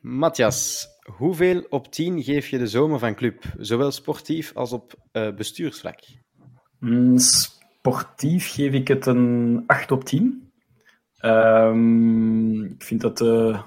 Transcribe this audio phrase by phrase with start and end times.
[0.00, 5.34] Matthias, hoeveel op 10 geef je de zomer van club, zowel sportief als op uh,
[5.34, 5.98] bestuursvlak?
[6.78, 10.52] Mm, sportief geef ik het een 8 op 10.
[11.24, 13.60] Um, ik vind dat de,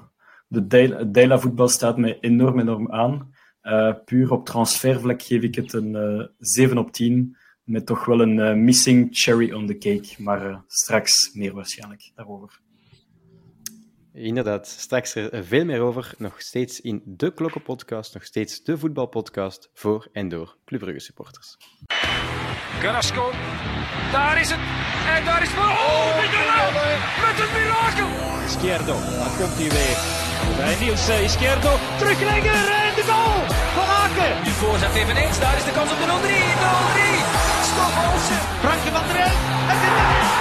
[0.48, 0.68] de
[1.12, 3.34] Deila voetbal staat mij enorm, enorm aan.
[3.64, 7.38] Uh, puur op transfervlak geef ik het een uh, eh, 7 op 10.
[7.64, 10.24] Met toch wel een missing cherry on the cake.
[10.24, 12.63] Maar straks meer waarschijnlijk daarover.
[14.14, 16.14] Inderdaad, straks er veel meer over.
[16.18, 21.58] Nog steeds in de Klokkenpodcast, nog steeds de voetbalpodcast voor en door Club Brugge supporters.
[22.80, 23.32] Carrasco,
[24.12, 24.60] daar is het.
[25.16, 25.64] En daar is voor.
[25.64, 26.16] Oh,
[27.24, 28.08] met een mirakel.
[28.46, 29.98] Izquierdo, daar komt hij weer.
[30.58, 33.40] Bij Niels Izquierdo, terugleggen en de goal
[33.78, 34.34] van Aken.
[34.44, 36.10] Nu voorzet eveneens, daar is de kans op de 0-3.
[36.10, 36.14] 0-3.
[37.70, 38.42] Stop Olsen.
[38.64, 39.40] Frankje van der Elf.
[39.72, 40.33] En dit is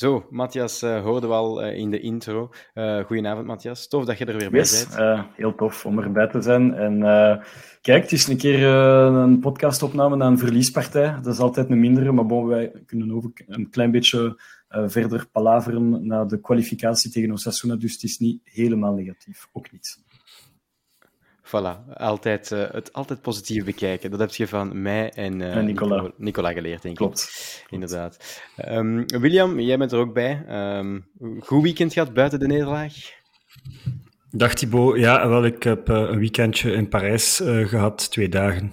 [0.00, 2.50] Zo, Matthias uh, hoorden we al uh, in de intro.
[2.74, 3.88] Uh, goedenavond, Matthias.
[3.88, 5.26] Tof dat je er weer bij yes, bent.
[5.36, 6.74] heel tof om erbij te zijn.
[6.74, 7.00] En
[7.80, 11.18] kijk, het is een keer een podcastopname na een verliespartij.
[11.22, 16.06] Dat is altijd een mindere, maar bon, wij kunnen ook een klein beetje verder palaveren
[16.06, 17.76] na de kwalificatie tegen Osasuna.
[17.76, 19.48] Dus het is niet helemaal negatief.
[19.52, 19.98] Ook niet.
[21.50, 24.10] Voilà, altijd, uh, het altijd positief bekijken.
[24.10, 26.10] Dat heb je van mij en, uh, en Nicola.
[26.16, 27.06] Nicola geleerd, denk ik.
[27.06, 27.64] Klopt.
[27.70, 28.42] Inderdaad.
[28.68, 30.44] Um, William, jij bent er ook bij.
[30.78, 31.06] Um,
[31.40, 32.94] goed weekend gehad buiten de nederlaag?
[34.32, 34.98] Dag Thibaut.
[34.98, 38.72] Ja, wel, ik heb uh, een weekendje in Parijs uh, gehad, twee dagen.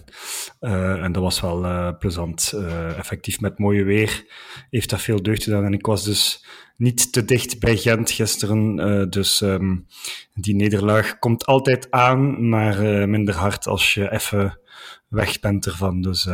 [0.61, 2.53] Uh, en dat was wel plezant.
[2.97, 4.25] effectief met mooie weer
[4.69, 5.65] heeft dat veel deugd gedaan.
[5.65, 9.09] En ik was dus niet te dicht bij Gent gisteren.
[9.09, 9.85] dus um,
[10.33, 14.59] die nederlaag komt altijd aan, maar minder hard als je even
[15.07, 16.01] weg bent ervan.
[16.01, 16.29] Dus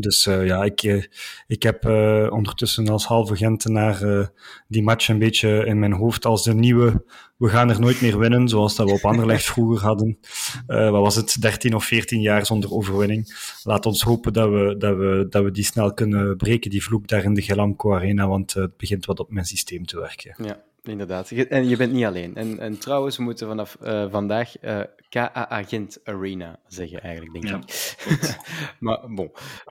[0.00, 1.04] dus uh, ja, ik, uh,
[1.46, 4.30] ik heb uh, ondertussen als halve Gentenaar
[4.68, 7.04] die match een beetje in mijn hoofd als de nieuwe
[7.36, 10.18] we gaan er nooit meer winnen, zoals dat we op Anderlecht vroeger hadden.
[10.66, 13.36] wat was het, 13 of 14 jaar zonder overwinning.
[13.62, 17.08] Laat ons hopen dat we, dat we, dat we die snel kunnen breken, die vloek
[17.08, 20.34] daar in de Gelamco Arena, want het begint wat op mijn systeem te werken.
[20.44, 21.30] Ja, inderdaad.
[21.30, 22.34] En je bent niet alleen.
[22.34, 27.48] En, en trouwens, we moeten vanaf uh, vandaag uh, KA Agent Arena zeggen, eigenlijk, denk
[27.48, 27.56] ja.
[27.56, 28.36] ik.
[28.80, 29.30] maar bon,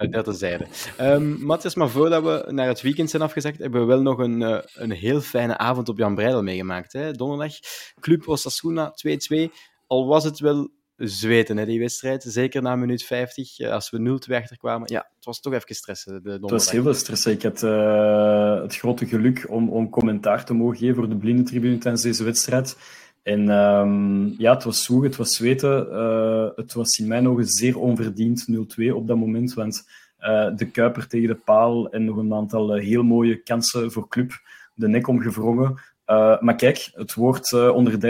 [0.10, 0.68] dat terzijde.
[1.02, 4.62] Um, Matthias, maar voordat we naar het weekend zijn afgezakt, hebben we wel nog een,
[4.74, 6.94] een heel fijne avond op Jan Breidel meegemaakt.
[6.94, 7.12] Hè?
[7.12, 7.54] Donderdag,
[8.00, 8.94] Club Osasuna
[9.38, 9.50] 2-2.
[9.88, 12.24] Al was het wel zweten, hè, die wedstrijd.
[12.28, 14.92] Zeker na minuut 50, als we 0-2 achterkwamen.
[14.92, 16.24] Ja, het was toch even stressen.
[16.24, 17.32] De het was heel veel stressen.
[17.32, 21.78] Ik had uh, het grote geluk om, om commentaar te mogen geven voor de blindentribune
[21.78, 22.78] tijdens deze wedstrijd.
[23.24, 25.88] En um, ja, het was zoeg, het was zweten.
[25.92, 29.54] Uh, het was in mijn ogen zeer onverdiend 0-2 op dat moment.
[29.54, 29.88] Want
[30.20, 34.32] uh, de Kuiper tegen de paal en nog een aantal heel mooie kansen voor club.
[34.74, 35.80] De nek omgevrongen.
[36.08, 38.06] Uh, maar kijk, het woord uh, onder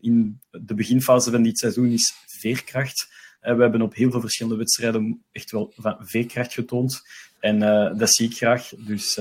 [0.00, 3.08] in de beginfase van dit seizoen is veerkracht.
[3.42, 7.02] Uh, we hebben op heel veel verschillende wedstrijden echt wel van veerkracht getoond.
[7.40, 7.58] En
[7.98, 8.68] dat zie ik graag.
[8.68, 9.14] Dus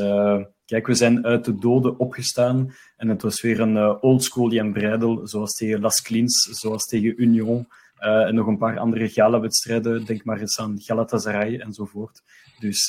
[0.66, 2.76] kijk, we zijn uit de doden opgestaan.
[2.98, 7.68] En het was weer een oldschool Jan Breidel, zoals tegen Las Klins, zoals tegen Union.
[8.00, 10.06] en nog een paar andere gala-wedstrijden.
[10.06, 12.22] Denk maar eens aan Galatasaray enzovoort.
[12.60, 12.88] Dus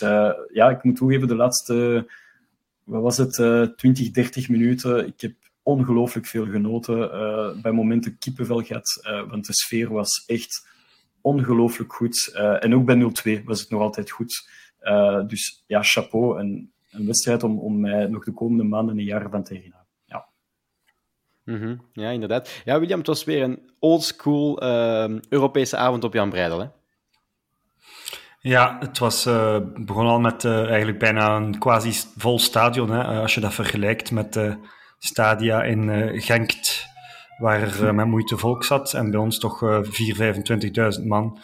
[0.52, 2.06] ja, ik moet toegeven, de laatste
[2.86, 5.06] wat was het, uh, 20, 30 minuten.
[5.06, 6.98] Ik heb ongelooflijk veel genoten.
[6.98, 10.68] Uh, bij momenten kippenvel gehad, uh, want de sfeer was echt
[11.20, 12.32] ongelooflijk goed.
[12.34, 14.48] Uh, en ook bij 0-2 was het nog altijd goed.
[15.26, 16.38] dus ja, chapeau.
[16.38, 19.86] En een wedstrijd om, om mij nog de komende maanden en jaren van te herinneren.
[20.04, 20.28] Ja.
[21.44, 22.62] Mm ja, inderdaad.
[22.64, 24.62] Ja, William, het was weer een oldschool
[25.28, 26.66] Europese avond op Jan Breidel, hè?
[28.46, 32.90] Ja, het was uh, begon al met uh, eigenlijk bijna een quasi vol stadion.
[32.90, 34.56] Hè, als je dat vergelijkt met de
[34.98, 36.86] stadia in uh, Genkt,
[37.38, 38.94] waar er met moeite volk zat.
[38.94, 39.90] En bij ons toch 4.000,
[40.98, 41.38] 25.000 man.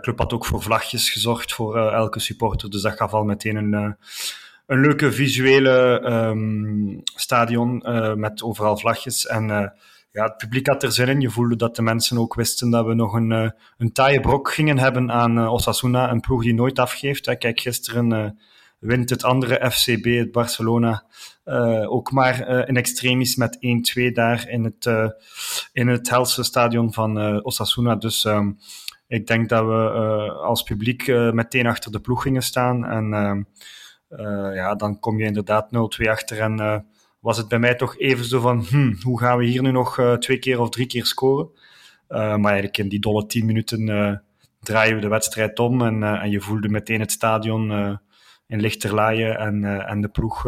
[0.00, 2.70] club had ook voor vlagjes gezorgd voor elke supporter.
[2.70, 3.96] Dus dat gaf al meteen een,
[4.66, 7.82] een leuke visuele um, stadion
[8.16, 9.26] met overal vlagjes.
[9.26, 9.72] En
[10.12, 11.20] ja, het publiek had er zin in.
[11.20, 14.52] Je voelde dat de mensen ook wisten dat we nog een, uh, een taaie brok
[14.52, 17.38] gingen hebben aan uh, Osasuna, een ploeg die nooit afgeeft.
[17.38, 18.30] Kijk, gisteren uh,
[18.78, 21.04] wint het andere FCB, het Barcelona,
[21.86, 23.58] ook maar in extremis met
[23.98, 25.12] 1-2 daar in het,
[25.72, 27.96] in het helse stadion van Osasuna.
[27.96, 28.58] Dus um,
[29.06, 29.72] ik denk dat we
[30.42, 32.84] als publiek meteen achter de ploeg gingen staan.
[32.84, 33.42] En ehm,
[34.54, 35.70] ja, dan kom je inderdaad
[36.02, 36.84] 0-2 achter en
[37.20, 39.98] was het bij mij toch even zo van, hm, hoe gaan we hier nu nog
[39.98, 41.48] uh, twee keer of drie keer scoren?
[42.08, 44.12] Uh, maar eigenlijk in die dolle tien minuten uh,
[44.60, 47.98] draaien we de wedstrijd om en, en je voelde meteen het stadion
[48.46, 50.46] in lichterlaaien en, en de ploeg,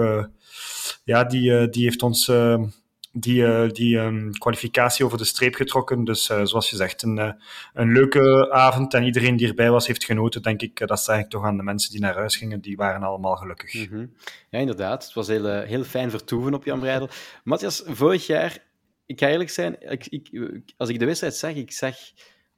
[1.04, 2.30] ja, die, die heeft ons
[3.12, 6.04] die, die um, kwalificatie over de streep getrokken.
[6.04, 7.36] Dus zoals je zegt, een,
[7.72, 10.86] een leuke avond en iedereen die erbij was heeft genoten, denk ik.
[10.86, 13.88] dat zeg ik toch aan de mensen die naar huis gingen, die waren allemaal gelukkig.
[13.88, 14.12] -hmm.
[14.50, 15.04] Ja, inderdaad.
[15.04, 17.08] Het was heel, heel fijn vertoeven op Jan Breidel.
[17.44, 18.70] Matthias, vorig jaar
[19.12, 21.96] ik ga eerlijk zijn, ik, ik, als ik de wedstrijd zag, ik zag,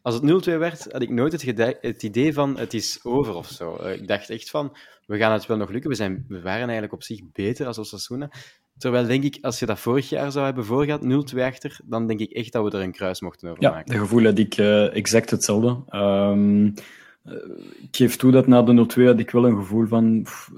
[0.02, 3.48] als het 0-2 werd, had ik nooit het, het, idee van het is over of
[3.48, 3.74] zo.
[3.74, 5.90] Ik dacht echt van, we gaan het wel nog lukken.
[5.90, 8.30] We, zijn, we waren eigenlijk op zich beter als Osasuna.
[8.78, 12.20] Terwijl denk ik, als je dat vorig jaar zou hebben voorgehad, 0-2 achter, dan denk
[12.20, 13.78] ik echt dat we er een kruis mochten over maken.
[13.86, 15.76] Ja, de gevoel had ik uh, exact hetzelfde.
[15.90, 16.74] Um,
[17.82, 20.50] ik geef toe dat na de 0-2 had ik wel een gevoel van, pff,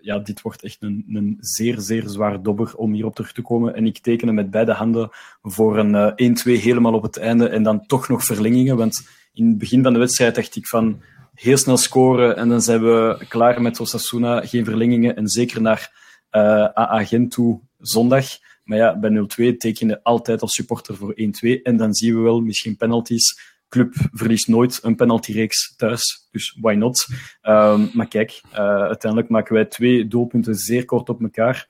[0.00, 3.74] ja, dit wordt echt een, een zeer, zeer zwaar dobber om hierop terug te komen.
[3.74, 5.08] En ik tekende met beide handen
[5.42, 8.76] voor een uh, 1-2 helemaal op het einde en dan toch nog verlengingen.
[8.76, 11.02] Want in het begin van de wedstrijd dacht ik van
[11.34, 14.40] heel snel scoren en dan zijn we klaar met Osasuna.
[14.40, 15.98] Geen verlengingen en zeker naar
[16.30, 18.26] AA Gent toe zondag.
[18.64, 22.20] Maar ja, bij 0-2 teken je altijd als supporter voor 1-2 en dan zien we
[22.20, 27.06] wel misschien penalties club verliest nooit een penaltyreeks thuis, dus why not?
[27.42, 31.68] Um, maar kijk, uh, uiteindelijk maken wij twee doelpunten zeer kort op elkaar.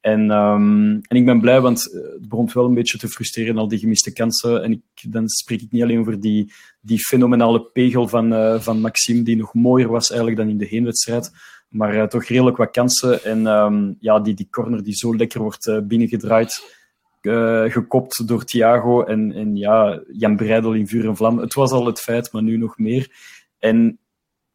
[0.00, 3.68] En, um, en ik ben blij, want het begon wel een beetje te frustreren, al
[3.68, 4.62] die gemiste kansen.
[4.62, 8.80] En ik, dan spreek ik niet alleen over die, die fenomenale pegel van, uh, van
[8.80, 11.30] Maxime, die nog mooier was eigenlijk dan in de heenwedstrijd.
[11.70, 13.24] Maar uh, toch redelijk wat kansen.
[13.24, 16.78] En um, ja, die, die corner die zo lekker wordt binnengedraaid.
[17.22, 21.38] Uh, gekopt door Thiago en, en ja, Jan Breidel in vuur en vlam.
[21.38, 23.10] Het was al het feit, maar nu nog meer.
[23.58, 23.98] En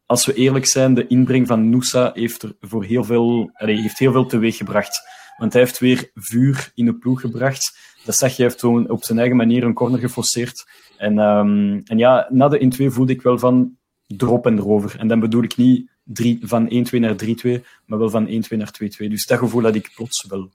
[0.06, 3.98] als we eerlijk zijn, de inbreng van Noosa heeft er voor heel veel, allee, heeft
[3.98, 5.00] heel veel teweeg gebracht.
[5.36, 7.78] Want hij heeft weer vuur in de ploeg gebracht.
[8.04, 10.68] Dat zag je, hij heeft toen op zijn eigen manier een corner geforceerd.
[10.96, 13.76] En, um, en ja, na de 1-2 voelde ik wel van
[14.06, 14.98] drop en erover.
[14.98, 18.74] En dan bedoel ik niet drie, van 1-2 naar 3-2, maar wel van 1-2 naar
[18.82, 18.86] 2-2.
[19.08, 20.50] Dus dat gevoel had ik plots wel.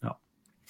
[0.00, 0.18] Ja.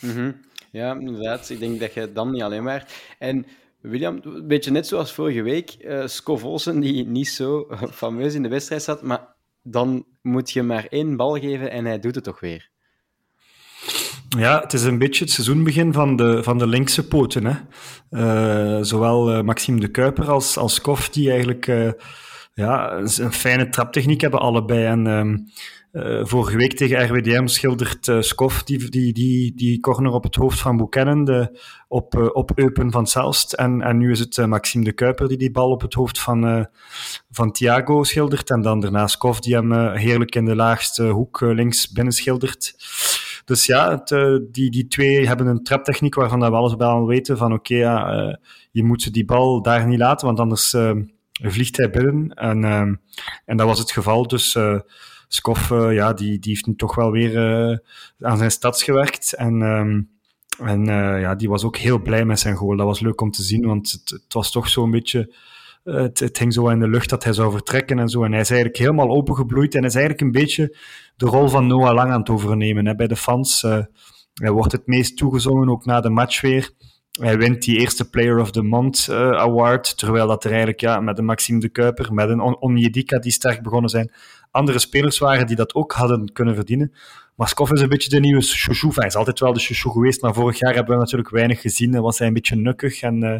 [0.00, 0.34] Mm -hmm.
[0.70, 1.50] Ja, inderdaad.
[1.50, 2.86] Ik denk dat je dan niet alleen maar.
[3.18, 3.46] En
[3.80, 7.68] William, een beetje net zoals vorige week, uh, Skov Olsen, die niet zo
[8.00, 11.98] fameus in de wedstrijd zat, maar dan moet je maar één bal geven en hij
[11.98, 12.70] doet het toch weer.
[14.38, 17.44] Ja, het is een beetje het seizoenbegin van de, van de linkse poten.
[17.44, 17.56] Hè?
[18.10, 21.90] Uh, zowel uh, Maxime de Kuiper als, als Kof, die eigenlijk uh,
[22.54, 24.84] ja, een fijne traptechniek hebben, allebei.
[24.84, 25.46] En um,
[25.92, 30.34] uh, vorige week tegen RWDM schildert uh, Skof die, die, die, die corner op het
[30.34, 30.76] hoofd van
[31.24, 31.58] de,
[31.88, 33.52] op, uh, op Eupen van Zelst.
[33.52, 36.68] En, en nu is het Maxime de Kuiper die die bal op het hoofd van,
[37.30, 38.50] van Thiago schildert.
[38.50, 42.74] En dan daarna Skof die hem heerlijk in de laagste hoek links binnen schildert.
[43.44, 44.08] Dus ja, het,
[44.52, 47.74] die, die twee hebben een traptechniek waarvan we alles bij weten van oké,
[48.70, 50.76] je moet die bal daar niet laten, want anders
[51.50, 52.28] vliegt hij binnen.
[52.28, 52.64] En,
[53.44, 54.56] en dat was het geval, dus...
[55.34, 57.76] Skof, uh, ja, die, die heeft nu toch wel weer uh,
[58.20, 59.32] aan zijn stads gewerkt.
[59.32, 60.10] En, um,
[60.58, 62.76] en uh, ja, die was ook heel blij met zijn goal.
[62.76, 65.34] Dat was leuk om te zien, want het, het was toch zo'n beetje...
[65.84, 68.24] Het, het, hing zo in de lucht dat hij zou vertrekken en zo.
[68.24, 70.76] En hij is eigenlijk helemaal opengebloeid en is eigenlijk een beetje
[71.16, 73.62] de rol van Noah Lang aan het overnemen hè, bij de fans.
[74.32, 76.70] hij wordt het meest toegezongen, ook na de match weer.
[77.20, 81.00] Hij wint die eerste Player of the Month uh, award, terwijl dat er eigenlijk ja,
[81.00, 84.12] met een Maxime de Kuiper, met een On Onjedika die sterk begonnen zijn,
[84.50, 86.92] andere spelers waren die dat ook hadden kunnen verdienen.
[87.34, 88.92] Maar Skoff is een beetje de nieuwe chouchou.
[88.94, 92.00] Hij is altijd wel de chouchou geweest, maar vorig jaar hebben we natuurlijk weinig gezien.
[92.00, 93.38] Was hij een beetje nukkig en, uh,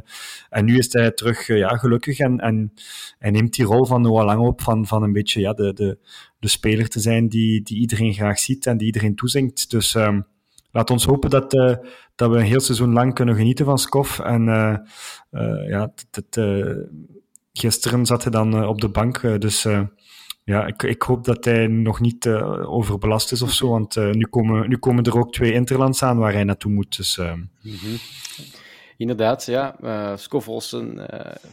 [0.49, 2.73] en nu is hij terug uh, ja, gelukkig en, en,
[3.19, 5.99] en neemt die rol van Noah Lang op van, van een beetje ja, de, de,
[6.39, 9.71] de speler te zijn die, die iedereen graag ziet en die iedereen toezingt.
[9.71, 10.27] Dus um,
[10.73, 11.75] laat ons hopen dat, uh,
[12.15, 14.19] dat we een heel seizoen lang kunnen genieten van Skoff.
[14.19, 14.45] En
[15.69, 15.93] ja,
[17.53, 19.67] gisteren zat hij dan op de bank, dus
[20.45, 22.29] ja, ik, ik hoop dat hij nog niet
[22.67, 26.33] overbelast is of zo, want nu, komen, nu komen er ook twee interlands aan waar
[26.33, 26.97] hij naartoe moet.
[26.97, 27.51] Dus, -hmm.
[28.97, 29.77] Inderdaad, ja.
[29.83, 31.09] Uh, Skof Olsen,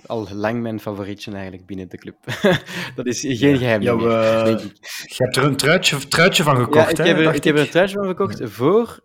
[0.05, 2.15] al lang mijn favorietje eigenlijk binnen de club.
[2.96, 4.41] dat is geen geheim ja, we...
[4.46, 4.77] denk ik.
[5.05, 7.03] Je hebt er een truitje, truitje van gekocht, ja, ik hè?
[7.03, 9.03] Heb er, ik, heb er een truitje van gekocht voor,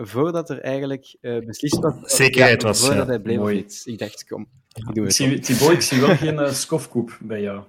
[0.00, 1.94] voordat er eigenlijk beslist was.
[2.02, 3.10] Zekerheid was, Voordat ja.
[3.10, 3.56] hij bleef Mooi.
[3.56, 3.84] of iets.
[3.84, 5.14] Ik dacht, kom, ik doe Ik het.
[5.14, 7.62] zie, Thibaut, ik zie wel geen uh, skofkoep bij jou.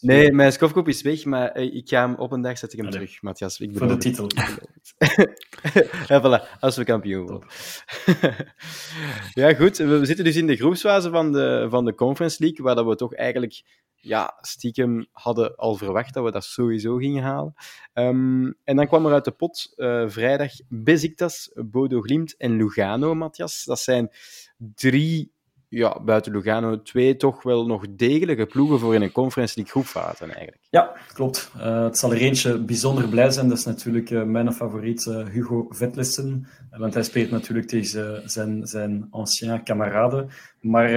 [0.00, 2.78] Nee, mijn skofkoop is weg, maar uh, ik ga hem op een dag zet ik
[2.78, 3.00] hem Allee.
[3.00, 3.60] terug, Matthias.
[3.60, 4.26] Ik Voor de titel.
[6.08, 7.48] ja, voilà, als we kampioen worden.
[9.42, 9.76] ja, goed.
[9.76, 12.96] We zitten dus in de groepsfase van de, van de Conference League, waar dat we
[12.96, 13.62] toch eigenlijk
[14.02, 17.54] ja, stiekem hadden al verwacht dat we dat sowieso gingen halen.
[17.94, 23.14] Um, en dan kwam er uit de pot uh, vrijdag Besiktas, Bodo Glimt en Lugano,
[23.14, 23.64] Matthias.
[23.64, 24.10] Dat zijn
[24.56, 25.32] drie
[25.72, 30.24] ja, buiten Lugano twee toch wel nog degelijke ploegen voor in een Conference League groepfase
[30.24, 30.58] eigenlijk.
[30.70, 31.50] Ja, klopt.
[31.56, 33.48] Uh, het zal er eentje bijzonder blij zijn.
[33.48, 36.46] Dat is natuurlijk uh, mijn favoriet, uh, Hugo Vetlessen.
[36.70, 40.28] want hij speelt natuurlijk tegen zijn, zijn ancien kameraden.
[40.60, 40.90] Maar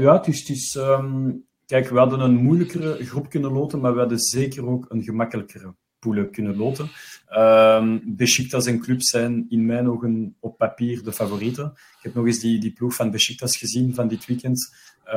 [0.00, 4.66] ja, is um, kijk, we hadden een moeilijkere groep kunnen loten, maar we hadden zeker
[4.66, 6.88] ook een gemakkelijkere poelen kunnen loten.
[7.36, 11.66] Um, Besiktas en club zijn in mijn ogen op papier de favorieten.
[11.74, 14.76] Ik heb nog eens die, die ploeg van Besiktas gezien van dit weekend.
[15.06, 15.12] Uh,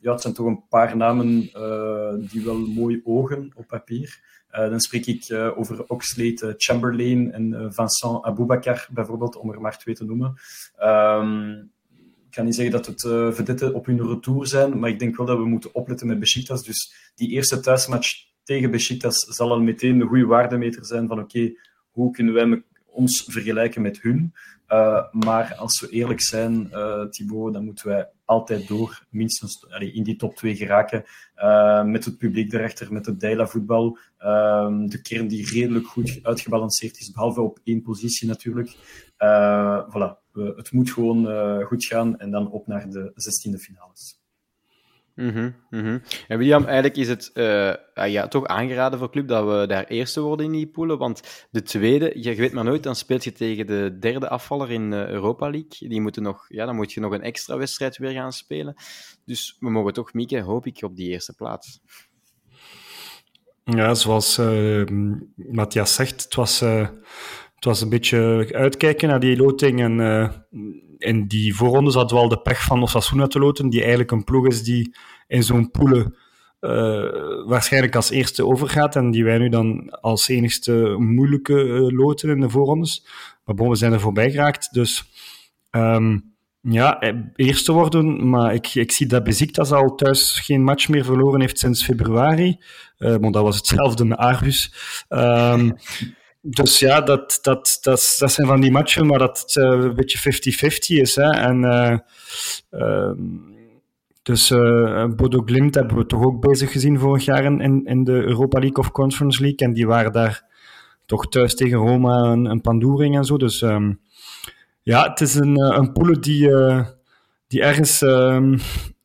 [0.00, 4.20] ja, het zijn toch een paar namen uh, die wel mooi ogen op papier.
[4.52, 9.78] Uh, dan spreek ik uh, over Oxlade Chamberlain en Vincent Aboubakar bijvoorbeeld, om er maar
[9.78, 10.34] twee te noemen.
[10.82, 11.70] Um,
[12.28, 13.02] ik ga niet zeggen dat het
[13.62, 16.64] uh, op hun retour zijn, maar ik denk wel dat we moeten opletten met Besiktas.
[16.64, 21.52] Dus die eerste thuismatch tegen Besiktas zal al meteen een goede waardemeter zijn van oké,
[21.90, 24.32] hoe kunnen wij ons vergelijken met hun?
[24.68, 30.02] Uh, maar als we eerlijk zijn, uh, Thibaut, dan moeten wij altijd door, minstens in
[30.02, 31.04] die top 2 geraken.
[31.36, 33.98] Uh, met het publiek erachter, met het Deila voetbal.
[34.20, 38.76] Uh, de kern die redelijk goed uitgebalanceerd is, behalve op één positie natuurlijk.
[39.88, 41.26] voilà, het moet gewoon
[41.62, 44.21] goed gaan en dan op naar de 16e finales.
[45.14, 46.02] Mm -hmm, mm -hmm.
[46.28, 47.74] En William, eigenlijk is het uh,
[48.10, 50.98] ja, toch aangeraden voor club dat we daar eerste worden in die poelen.
[50.98, 54.92] Want de tweede, je weet maar nooit, dan speelt je tegen de derde afvaller in
[54.92, 55.88] Europa League.
[55.88, 58.74] Die moeten nog, ja, dan moet je nog een extra wedstrijd weer gaan spelen.
[59.24, 61.80] Dus we mogen toch mikken, hoop ik, op die eerste plaats.
[63.64, 64.84] Ja, zoals uh,
[65.34, 66.88] Matthias zegt, het was, uh,
[67.62, 70.00] het was een beetje uitkijken naar die loting en
[70.98, 74.24] in die voorrondes hadden we al de pech van Osasuna te loten, die eigenlijk een
[74.24, 74.94] ploeg is die
[75.26, 76.16] in zo'n poelen
[76.60, 76.70] uh,
[77.46, 82.40] waarschijnlijk als eerste overgaat en die wij nu dan als enigste moeilijke uh, loten in
[82.40, 83.06] de voorrondes.
[83.44, 85.04] Maar bon, we zijn er voorbij geraakt, dus
[85.70, 87.00] um, ja,
[87.34, 91.58] eerste worden, maar ik, ik zie dat Beziktas al thuis geen match meer verloren heeft
[91.58, 92.56] sinds februari.
[92.98, 94.74] Maar dat was hetzelfde met Argus.
[95.08, 95.76] Um,
[96.42, 100.32] dus ja, dat, dat, dat, dat zijn van die matchen waar dat uh, een beetje
[100.98, 101.14] 50-50 is.
[101.14, 101.30] Hè.
[101.30, 101.98] En, uh,
[102.70, 103.10] uh,
[104.22, 104.48] dus
[105.16, 108.78] Bodo Glimt hebben we toch ook bezig gezien vorig jaar in, in de Europa League
[108.78, 109.66] of Conference League.
[109.66, 110.44] En die waren daar
[111.06, 113.36] toch thuis tegen Roma een, een pandoering en zo.
[113.36, 114.00] Dus um,
[114.82, 116.50] ja, het is een, een poele die,
[117.46, 118.58] die ergens um,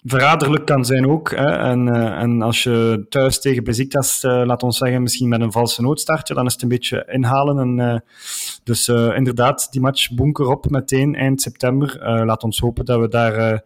[0.08, 1.32] verraderlijk kan zijn ook.
[1.32, 1.46] Hè.
[1.46, 5.52] En, uh, en als je thuis tegen Besiktas, uh, laat ons zeggen, misschien met een
[5.52, 7.60] valse noodstartje, dan is het een beetje inhalen.
[7.60, 8.00] En, uh,
[8.64, 12.00] dus inderdaad, die match bunker op meteen eind september.
[12.26, 13.64] laat ons hopen dat we daar,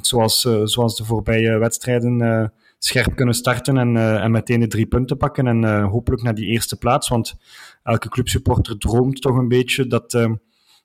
[0.00, 5.46] zoals, zoals de voorbije wedstrijden, scherp kunnen starten en, en meteen de drie punten pakken.
[5.46, 7.34] En hopelijk naar die eerste plaats, want
[7.82, 10.28] elke clubsupporter droomt toch een beetje dat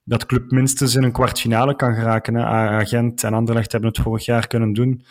[0.03, 2.35] dat club minstens in een kwartfinale kan geraken.
[2.35, 2.43] Hè.
[2.43, 5.03] Agent en Anderlecht hebben het vorig jaar kunnen doen.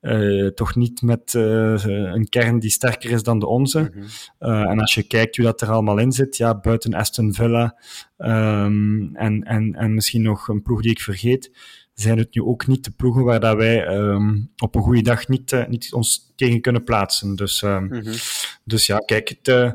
[0.00, 3.78] Uh, toch niet met uh, een kern die sterker is dan de onze.
[3.78, 4.50] Mm -hmm.
[4.50, 7.78] uh, en als je kijkt hoe dat er allemaal in zit, ja, buiten Aston Villa
[8.18, 11.50] um, en, en, en misschien nog een ploeg die ik vergeet,
[11.94, 15.28] zijn het nu ook niet de ploegen waar dat wij um, op een goede dag
[15.28, 17.36] niet, niet ons tegen kunnen plaatsen.
[17.36, 18.02] Dus, mm -hmm.
[18.64, 19.74] dus ja, kijk, het,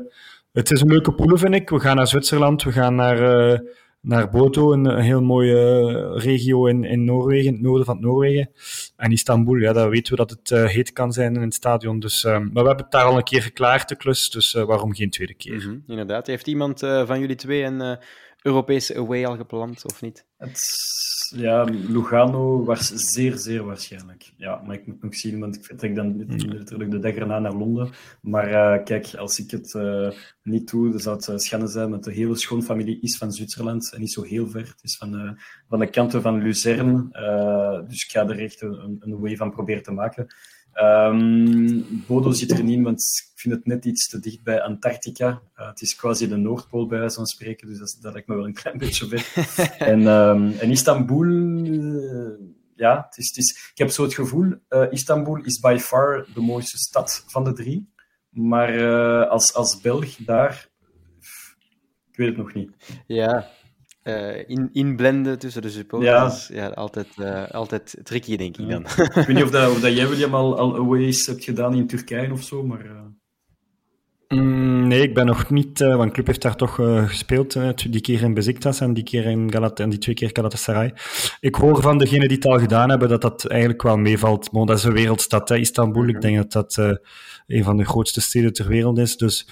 [0.52, 1.70] het is een leuke pool, vind ik.
[1.70, 3.60] We gaan naar Zwitserland, we gaan naar
[4.04, 8.50] naar Bodo, een, heel mooie regio in, in Noorwegen, in het noorden van Noorwegen.
[8.96, 11.98] En Istanbul, ja, daar weten we dat het uh, heet kan zijn in het stadion.
[11.98, 14.64] Dus, uh, maar we hebben het daar al een keer geklaard, de klus, dus uh,
[14.64, 15.54] waarom geen tweede keer?
[15.54, 16.26] Mm -hmm, inderdaad.
[16.26, 17.98] Heeft iemand van jullie twee een
[18.42, 20.26] Europese away al gepland, of niet?
[20.36, 20.58] Het,
[21.36, 24.32] ja, Lugano was zeer, zeer waarschijnlijk.
[24.36, 27.54] Ja, maar ik moet nog zien, want ik vertrek dan natuurlijk de dag erna naar
[27.54, 27.90] Londen.
[28.20, 30.10] Maar uh, kijk, als ik het uh,
[30.42, 33.92] niet doe, dan zou het uh, schande zijn, want de hele schoonfamilie is van Zwitserland
[33.92, 34.66] en niet zo heel ver.
[34.66, 35.38] Het is van,
[35.68, 37.08] van de kanten van Luzern,
[37.88, 40.26] dus ik ga er echt een, een way van proberen te maken.
[40.82, 42.98] Um, Bodo zit er niet want
[43.34, 45.42] ik vind het net iets te dicht bij Antarctica.
[45.56, 48.34] Uh, het is quasi de Noordpool bij wijze van spreken, dus dat, dat lijkt me
[48.34, 49.74] wel een klein beetje ver.
[49.78, 50.06] en,
[50.60, 52.32] en Istanbul, uh,
[52.74, 57.24] ja, is, ik heb zo het gevoel, uh, Istanbul is by far de mooiste stad
[57.26, 57.92] van de drie.
[58.30, 58.78] Maar
[59.26, 60.68] als, als Belg daar,
[62.10, 62.70] ik weet het nog niet.
[63.06, 63.50] Ja,
[64.04, 66.48] uh, in, inblenden tussen de supporters.
[66.48, 68.84] Ja, ja altijd, uh, altijd tricky, denk ik dan.
[68.96, 69.04] Ja.
[69.04, 71.86] ik weet niet of, dat, of dat jij, William, al, al aways hebt gedaan in
[71.86, 72.84] Turkije of zo, maar...
[72.84, 73.00] Uh...
[74.28, 77.68] Mm, nee, ik ben nog niet, uh, want Club heeft daar toch uh, gespeeld, uh,
[77.90, 80.94] die keer in Beziktas en die keer in Galat en die twee keer Galatasaray.
[81.40, 84.52] Ik hoor van degenen die het al gedaan hebben dat dat eigenlijk wel meevalt.
[84.52, 86.08] Maar dat is een wereldstad, hè, Istanbul.
[86.08, 86.98] Ik denk dat dat
[87.46, 89.16] een van de grootste steden ter wereld is.
[89.16, 89.48] Dus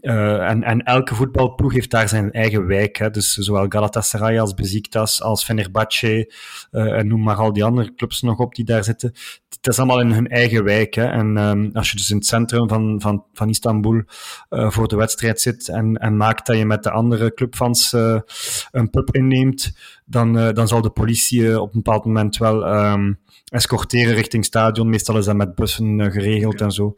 [0.00, 2.96] en, en elke voetbalploeg heeft daar zijn eigen wijk.
[2.96, 3.10] Hè.
[3.10, 6.32] Dus zowel Galatasaray als Besiktas, als Fenerbahce,
[6.70, 9.12] en noem maar al die andere clubs nog op die daar zitten.
[9.56, 10.94] Het is allemaal in hun eigen wijk.
[10.94, 11.04] Hè.
[11.04, 14.02] En um, als je dus in het centrum van, van, van Istanbul
[14.50, 18.90] uh, voor de wedstrijd zit en, en maakt dat je met de andere clubfans een
[18.90, 24.44] pub inneemt, dan, dan zal de politie op een bepaald moment wel um, escorteren richting
[24.44, 24.88] stadion.
[24.88, 26.96] Meestal is dat met bussen geregeld en zo.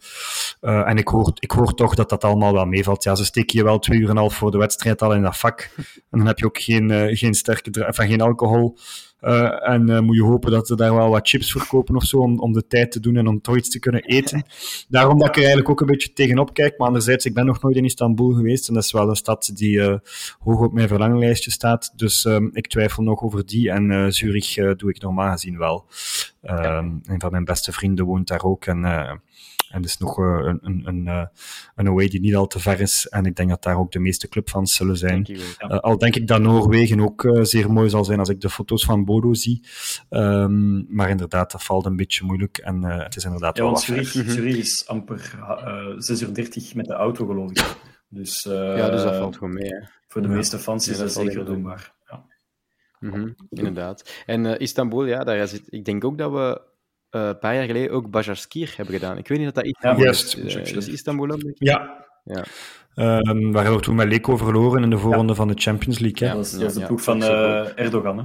[0.60, 3.64] en ik hoor, ik hoor toch dat dat allemaal wel meevalt ja, ze steken je
[3.64, 5.70] wel twee uur en een half voor de wedstrijd al in dat vak.
[6.10, 8.76] En dan heb je ook geen, geen sterke van geen alcohol.
[9.20, 12.18] Uh, en uh, moet je hopen dat ze daar wel wat chips verkopen of zo,
[12.18, 14.44] om, om de tijd te doen en om toch iets te kunnen eten.
[14.88, 16.78] Daarom dat ik er eigenlijk ook een beetje tegenop kijk.
[16.78, 19.50] Maar anderzijds, ik ben nog nooit in Istanbul geweest en dat is wel een stad
[19.54, 19.94] die uh,
[20.38, 21.92] hoog op mijn verlanglijstje staat.
[21.96, 23.70] Dus um, ik twijfel nog over die.
[23.70, 25.86] En Zurich doe ik normaal gezien wel.
[26.42, 26.78] Ja.
[26.78, 28.66] Een van mijn beste vrienden woont daar ook.
[28.66, 28.84] En
[29.70, 31.24] en dus nog uh, een, een, een, uh,
[31.74, 33.06] een away die niet al te ver is.
[33.08, 35.22] En ik denk dat daar ook de meeste clubfans zullen zijn.
[35.22, 35.70] Denk ja.
[35.70, 38.84] uh, al denk ik dat Noorwegen ook zeer mooi zal zijn als ik de foto's
[38.84, 39.66] van Bodo zie.
[40.10, 42.58] Um, maar inderdaad, dat valt een beetje moeilijk.
[42.58, 44.30] En het is inderdaad ja, wel want Zurich, mm -hmm.
[44.30, 45.38] Zurich is amper
[45.98, 47.76] 6 uur 30 met de auto, geloof ik.
[48.08, 49.68] Dus, ja, dus dat valt gewoon mee.
[49.68, 49.80] Hè.
[50.08, 50.34] Voor de ja.
[50.34, 51.94] meeste fans is ja, dat, dat zeker doenbaar.
[52.10, 52.24] Ja.
[53.00, 54.22] Mm -hmm, inderdaad.
[54.26, 56.60] En Istanbul, ja, daar zit, ik denk ook dat we
[57.10, 59.18] uh, een paar jaar geleden ook Bajarskir hebben gedaan.
[59.18, 60.36] Ik weet niet dat dat Istanbul ja, is.
[60.36, 61.40] Uh, dat is Istanbul ook?
[61.54, 62.06] Ja.
[62.24, 62.44] ja.
[62.94, 65.38] Um, waar we toen met Leko verloren in de voorronde ja.
[65.38, 66.28] van de Champions League.
[66.28, 66.34] Hè?
[66.34, 68.18] Ja, dat is, dat is de ploeg van uh, Erdogan.
[68.18, 68.24] Hè?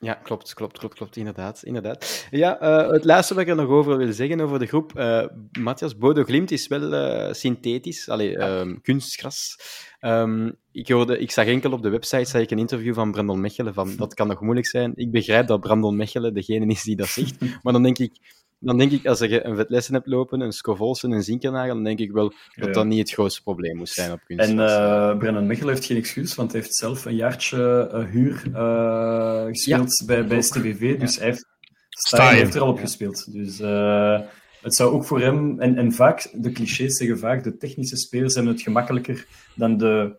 [0.00, 1.62] Ja, klopt, klopt, klopt, klopt, inderdaad.
[1.62, 2.26] inderdaad.
[2.30, 4.92] Ja, uh, het laatste wat ik er nog over wil zeggen over de groep.
[4.96, 5.24] Uh,
[5.60, 8.60] Matthias Bodo Glimt is wel uh, synthetisch, allee, ja.
[8.60, 9.56] um, kunstgras.
[10.00, 13.40] Um, ik, hoorde, ik zag enkel op de website zag ik een interview van Brandon
[13.40, 14.92] Mechelen van dat kan nog moeilijk zijn.
[14.94, 18.78] Ik begrijp dat Brandon Mechelen degene is die dat zegt, maar dan denk ik, dan
[18.78, 22.12] denk ik als je een vetlessen hebt lopen, een Scovolsen, een Zinkernagel, dan denk ik
[22.12, 22.72] wel dat ja.
[22.72, 24.48] dat niet het grootste probleem moet zijn op kunst.
[24.48, 28.42] En uh, Brennan Mechelen heeft geen excuus, want hij heeft zelf een jaartje uh, huur
[28.52, 31.48] uh, gespeeld ja, bij, bij STVV, dus hij heeft,
[31.88, 33.32] Stijn heeft er al op gespeeld.
[33.32, 33.58] Dus
[34.60, 38.34] het zou ook voor hem, en, en vaak, de clichés zeggen vaak, de technische spelers
[38.34, 40.18] hebben het gemakkelijker dan de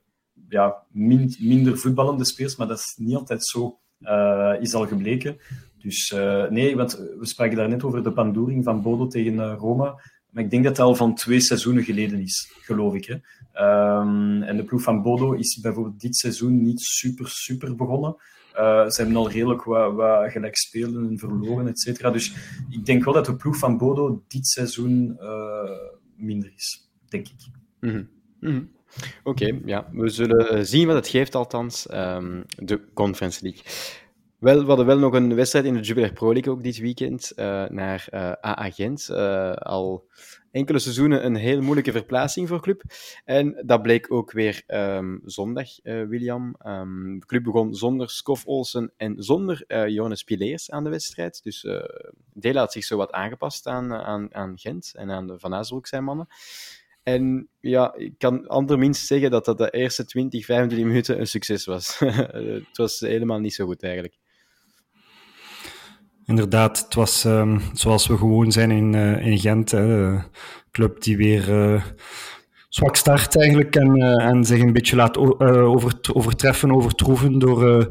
[0.49, 5.39] ja, min, minder voetballende spelers, maar dat is niet altijd zo, uh, is al gebleken.
[5.81, 9.55] Dus uh, nee, want we spraken daar net over de pandoering van Bodo tegen uh,
[9.57, 10.01] Roma.
[10.29, 13.05] Maar ik denk dat het al van twee seizoenen geleden is, geloof ik.
[13.05, 13.13] Hè.
[13.99, 18.15] Um, en de ploeg van Bodo is bijvoorbeeld dit seizoen niet super, super begonnen.
[18.55, 22.09] Uh, ze hebben al redelijk wat, wat gelijk spelen en verloren, et cetera.
[22.09, 22.33] Dus
[22.69, 25.19] ik denk wel dat de ploeg van Bodo dit seizoen
[26.15, 27.49] minder is, denk ik.
[27.79, 28.71] Mm -hmm.
[29.23, 29.87] Oké, ja.
[29.91, 33.61] We zullen zien wat het geeft, althans, um, de Conference League.
[34.41, 37.31] Wel, we hadden wel nog een wedstrijd in de Jubilee Pro League ook dit weekend
[37.35, 39.07] uh, naar uh, AA Gent.
[39.11, 40.07] Uh, al
[40.51, 42.83] enkele seizoenen een heel moeilijke verplaatsing voor club.
[43.25, 46.55] En dat bleek ook weer um, zondag, William.
[46.65, 51.43] Um, de club begon zonder Skof Olsen en zonder Jonas Pileers aan de wedstrijd.
[51.43, 51.67] Dus
[52.33, 55.87] Dela had zich zo wat aangepast aan, aan, aan Gent en aan de Van Azenbroek
[55.87, 56.27] zijn mannen.
[57.03, 61.65] En ja, ik kan anderminst zeggen dat dat de eerste 20, 25 minuten een succes
[61.65, 61.99] was.
[62.69, 64.19] het was helemaal niet zo goed eigenlijk.
[66.25, 69.71] Inderdaad, het was um, zoals we gewoon zijn in, uh, in Gent.
[69.71, 70.17] Hè,
[70.71, 71.83] club die weer uh,
[72.69, 77.89] zwak start eigenlijk en, uh, en zich een beetje laat over, overtreffen, overtroeven door,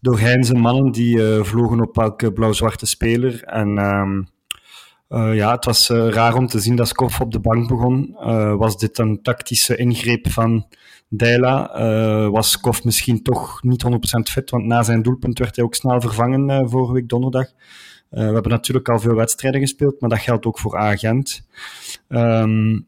[0.00, 3.42] door Heinz en mannen die vlogen op elke blauw-zwarte speler.
[3.42, 4.28] En um,
[5.34, 8.16] ja, het was raar om te zien dat Skoff op de bank begon.
[8.58, 10.66] was dit een tactische ingreep van
[11.08, 13.88] Deila uh, was Kof misschien toch niet 100%
[14.30, 17.46] fit, want na zijn doelpunt werd hij ook snel vervangen uh, vorige week donderdag.
[17.46, 21.48] Uh, we hebben natuurlijk al veel wedstrijden gespeeld, maar dat geldt ook voor Agent.
[22.08, 22.86] Um,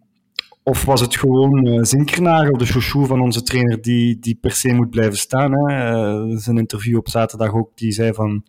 [0.63, 4.73] of was het gewoon uh, Zinkernagel, de chouchou van onze trainer, die, die per se
[4.73, 5.53] moet blijven staan?
[5.53, 6.39] Hè?
[6.39, 8.45] Zijn interview op zaterdag ook, die zei van...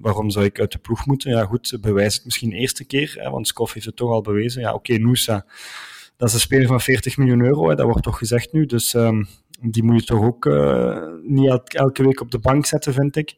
[0.00, 1.30] Waarom zou ik uit de ploeg moeten?
[1.30, 4.22] Ja goed, bewijs het misschien de eerste keer, hè, want Skoff heeft het toch al
[4.22, 4.60] bewezen.
[4.60, 5.04] Ja oké, okay,
[6.18, 8.66] dat is een speler van 40 miljoen euro, hè, dat wordt toch gezegd nu.
[8.66, 9.26] Dus um,
[9.60, 13.36] die moet je toch ook uh, niet elke week op de bank zetten, vind ik.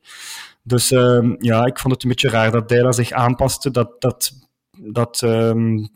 [0.62, 4.32] Dus um, ja, ik vond het een beetje raar dat Deila zich aanpaste, dat, dat,
[4.78, 5.88] dat um,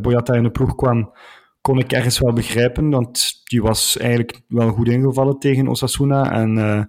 [0.00, 1.12] Boyata in de ploeg kwam
[1.60, 6.32] kon ik ergens wel begrijpen, want die was eigenlijk wel goed ingevallen tegen Osasuna.
[6.32, 6.82] En uh,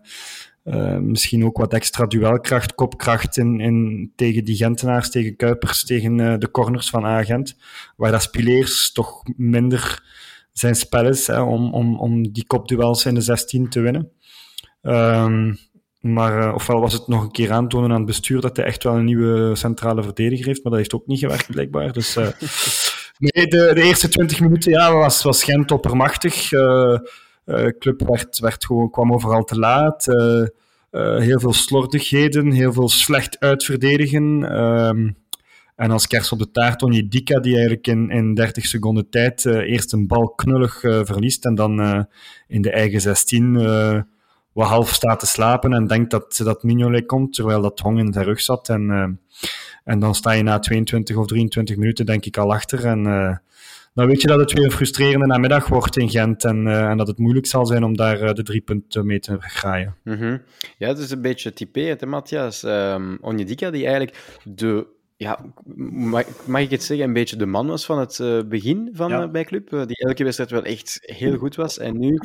[0.63, 6.38] uh, misschien ook wat extra duelkracht, kopkracht in, tegen die Gentenaars, tegen Kuipers, tegen uh,
[6.38, 7.58] de corners van Agent.
[7.95, 10.04] Waar dat Spileers toch minder
[10.52, 14.12] zijn spel is hè, om, om, om die kopduels in de 16 te winnen.
[14.82, 15.58] Um,
[16.00, 18.84] maar uh, ofwel was het nog een keer aantonen aan het bestuur dat hij echt
[18.84, 21.91] wel een nieuwe centrale verdediger heeft, maar dat heeft ook niet gewerkt blijkbaar.
[21.91, 22.15] Dus
[23.17, 26.50] nee, de, de, eerste 20 minuten ja, was, was Gent oppermachtig.
[27.45, 30.06] Uh, club werd, werd gewoon, kwam overal te laat.
[31.17, 34.58] heel veel slordigheden, heel veel slecht uitverdedigen.
[34.62, 35.15] Um,
[35.75, 39.93] en als kers op de taart Dika die eigenlijk in, in 30 seconden tijd eerst
[39.93, 42.06] een bal knullig verliest en dan
[42.47, 44.06] in de eigen 16
[44.54, 48.13] wat half staat te slapen en denkt dat, dat Mignolet komt, terwijl dat Hong in
[48.13, 48.69] zijn rug zat.
[48.69, 49.19] En,
[49.84, 52.86] en dan sta je na 22 of 23 minuten, denk ik, al achter.
[52.86, 53.41] En
[53.93, 56.97] dan weet je dat het weer een frustrerende namiddag wordt in Gent en, uh, en
[56.97, 59.95] dat het moeilijk zal zijn om daar de drie punten mee te graaien.
[60.04, 60.41] Mm -hmm.
[60.77, 62.63] Ja, het is een beetje typerend, hè, Matthias?
[62.63, 64.88] Um, Onyedika, die eigenlijk de
[65.21, 65.39] ja,
[65.75, 69.10] mag, mag, ik het zeggen, een beetje de man was van het uh, begin van
[69.10, 69.23] ja.
[69.23, 69.73] uh, bij Club.
[69.73, 71.77] Uh, die elke wedstrijd wel echt heel goed was.
[71.77, 72.19] En nu,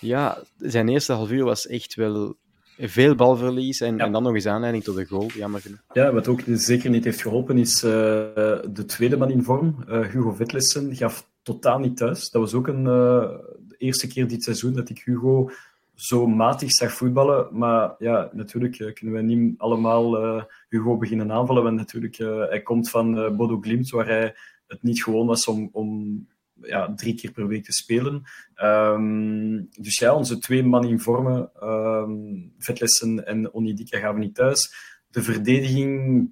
[0.00, 2.36] ja, zijn eerste half uur was echt wel
[2.78, 4.04] veel balverlies en, ja.
[4.04, 5.26] en dan nog eens aanleiding tot een goal.
[5.34, 5.80] Jammer genoeg.
[5.92, 10.96] Ja, wat ook zeker niet heeft geholpen is de tweede man in vorm, Hugo Vetlessen,
[10.96, 12.30] gaf totaal niet thuis.
[12.30, 15.50] Dat was ook een, de eerste keer dit seizoen dat ik Hugo
[15.96, 17.48] zo matig zag voetballen.
[17.50, 21.62] Maar ja, natuurlijk uh, kunnen we niet allemaal uh, Hugo beginnen aanvallen.
[21.62, 24.34] Want natuurlijk, uh, hij komt van Bodo Glimt, waar hij
[24.66, 26.26] het niet gewoon was om, om
[26.62, 28.22] ja, drie keer per week te spelen.
[28.62, 34.74] Um, dus ja, onze twee man in vormen, um, Vetlessen en Onidika, we niet thuis.
[35.10, 36.30] De verdediging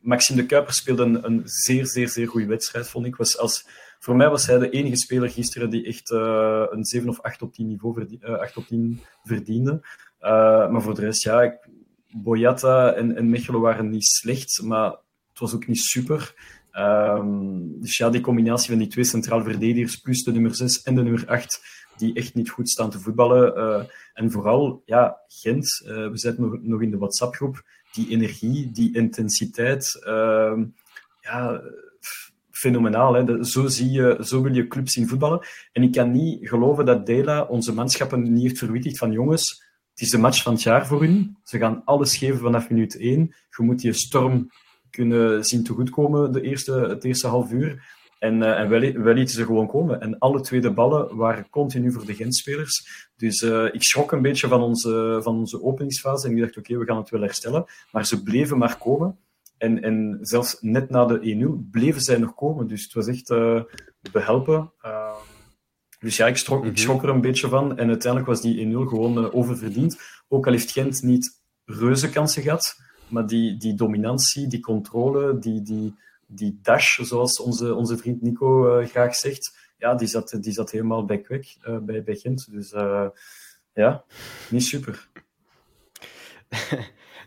[0.00, 3.16] Maxime de Kuiper speelde een, een, zeer, zeer, zeer goede wedstrijd, vond ik.
[3.16, 3.66] Was als,
[3.98, 7.42] voor mij was hij de enige speler gisteren die echt uh, een 7 of 8
[7.42, 9.72] op 10 niveau verdien, 8 op 10 verdiende.
[10.20, 11.58] Uh, maar voor de rest, ja,
[12.10, 14.90] Boyata en, en Mechelen waren niet slecht, maar
[15.28, 16.34] het was ook niet super.
[16.78, 20.94] Um, dus ja, die combinatie van die twee centraal verdedigers plus de nummer 6 en
[20.94, 21.60] de nummer 8,
[21.96, 23.58] die echt niet goed staan te voetballen.
[23.58, 23.82] Uh,
[24.14, 27.62] en vooral, ja, Gent, uh, we zitten nog, nog in de WhatsApp-groep,
[27.92, 30.62] die energie, die intensiteit, uh,
[31.20, 31.62] ja,
[32.50, 33.14] fenomenaal.
[33.14, 33.44] Hè?
[33.44, 35.46] Zo, zie je, zo wil je clubs zien voetballen.
[35.72, 39.66] En ik kan niet geloven dat Dela onze manschappen niet heeft verwittigd van jongens,
[39.98, 41.36] het is de match van het jaar voor hun.
[41.44, 43.34] Ze gaan alles geven vanaf minuut 1.
[43.56, 44.50] Je moet die storm
[44.98, 47.96] kunnen zien tegoedkomen de eerste, het eerste half uur.
[48.18, 50.00] En, uh, en wel, wel lieten ze gewoon komen.
[50.00, 53.06] En alle tweede ballen waren continu voor de Gentspelers.
[53.16, 56.26] Dus uh, ik schrok een beetje van onze, van onze openingsfase.
[56.26, 57.64] En ik dacht, oké, okay, we gaan het wel herstellen.
[57.92, 59.18] Maar ze bleven maar komen.
[59.58, 62.66] En, en zelfs net na de 1-0 bleven zij nog komen.
[62.66, 63.62] Dus het was echt uh,
[64.12, 64.72] behelpen.
[64.84, 65.14] Uh,
[65.98, 67.78] dus ja, ik, strok, ik schrok er een beetje van.
[67.78, 70.00] En uiteindelijk was die 1-0 gewoon oververdiend.
[70.28, 72.76] Ook al heeft Gent niet reuze kansen gehad.
[73.08, 75.94] Maar die, die dominantie, die controle, die, die,
[76.26, 80.70] die dash, zoals onze, onze vriend Nico uh, graag zegt, ja, die zat, die zat
[80.70, 82.52] helemaal bij kwek uh, bij, bij Gent.
[82.52, 83.08] Dus uh,
[83.72, 84.04] ja,
[84.50, 85.08] niet super.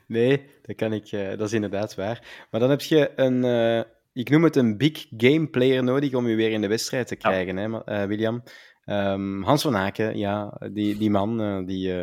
[0.05, 2.47] nee, dat kan ik, dat is inderdaad waar.
[2.51, 6.35] Maar dan heb je een, ik noem het een big game player nodig om je
[6.35, 7.81] weer in de wedstrijd te krijgen, ja.
[7.85, 8.43] hè, William.
[8.85, 11.93] Um, Hans van Aken, ja, die, die man, die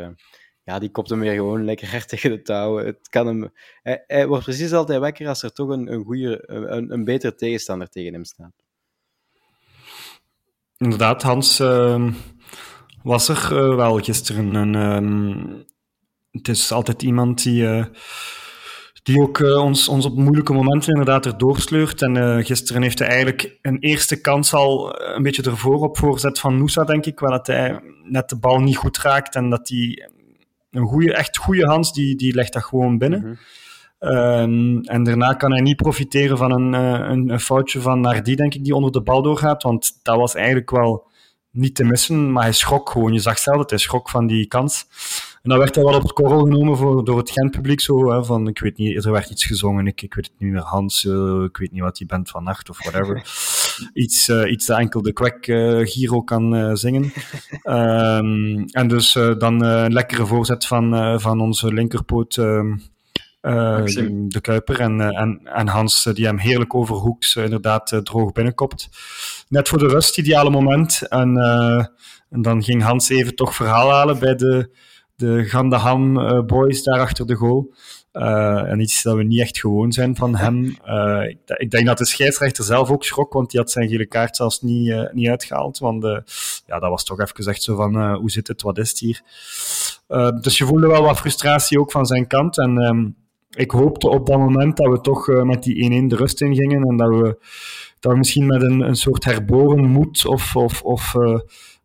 [0.68, 2.86] ja, die kopt hem weer gewoon lekker hard tegen de touwen.
[2.86, 3.52] Het kan hem,
[4.06, 7.88] hij, wordt precies altijd wakker als er toch een, een, goede, een, een betere tegenstander
[7.88, 8.52] tegen hem staat.
[10.76, 12.12] Inderdaad, Hans uh,
[13.02, 14.56] was er uh, wel gisteren.
[14.56, 15.54] En, uh,
[16.30, 17.84] het is altijd iemand die, uh,
[19.02, 22.02] die ook ons, ons op moeilijke momenten inderdaad erdoor sleurt.
[22.02, 26.58] En gisteren heeft hij eigenlijk een eerste kans al een beetje ervoor op voorzet van
[26.58, 27.20] Noosa, denk ik.
[27.20, 30.10] Waar dat hij net de bal niet goed raakt en dat hij
[30.70, 33.20] een goede, echt goede Hans, die, die legt dat gewoon binnen.
[33.20, 33.38] Mm
[33.98, 34.10] -hmm.
[34.10, 38.54] um, en daarna kan hij niet profiteren van een, een, een foutje van Nardi, denk
[38.54, 39.62] ik, die onder de bal doorgaat.
[39.62, 41.06] Want dat was eigenlijk wel
[41.50, 43.12] niet te missen, maar hij schrok gewoon.
[43.12, 44.86] Je zag zelf dat hij schrok van die kans.
[45.42, 47.80] En dan werd hij wel op het korrel genomen voor, door het Gent-publiek.
[47.80, 49.86] Zo, hè, van, ik weet niet, er werd iets gezongen.
[49.86, 51.04] Ik, ik weet het niet meer, Hans.
[51.04, 53.22] Uh, ik weet niet wat je bent van nacht of whatever.
[53.92, 57.12] iets, uh, iets dat enkel de kwek uh, Giro kan zingen.
[57.64, 62.36] um, en dus dan een lekkere voorzet van, van onze linkerpoot.
[62.36, 62.74] Uh,
[63.40, 68.88] de Kuiper en, en, en Hans, die hem heerlijk overhoekt, inderdaad droog binnenkopt.
[69.48, 71.08] Net voor de rust, ideale moment.
[71.08, 71.36] En,
[72.30, 74.70] en dan ging Hans even toch verhaal halen bij de,
[75.16, 76.14] de Gandaham
[76.46, 77.72] boys daar achter de goal.
[78.18, 80.76] Uh, en iets dat we niet echt gewoon zijn van hem.
[80.86, 84.06] Uh, ik, ik, denk dat de scheidsrechter zelf ook schrok, want die had zijn gele
[84.06, 85.78] kaart zelfs niet, uh, niet uitgehaald.
[85.78, 86.02] Want
[86.66, 89.22] ja, dat was toch even echt zo van, hoe zit het, wat is het hier?
[90.40, 92.58] dus je voelde wel wat frustratie ook van zijn kant.
[92.58, 93.16] En um,
[93.50, 96.82] ik hoopte op dat moment dat we toch met die 1-1 de rust in gingen
[96.82, 97.38] en dat we,
[98.00, 101.14] dat we misschien met een, een soort herboren moed of, of, of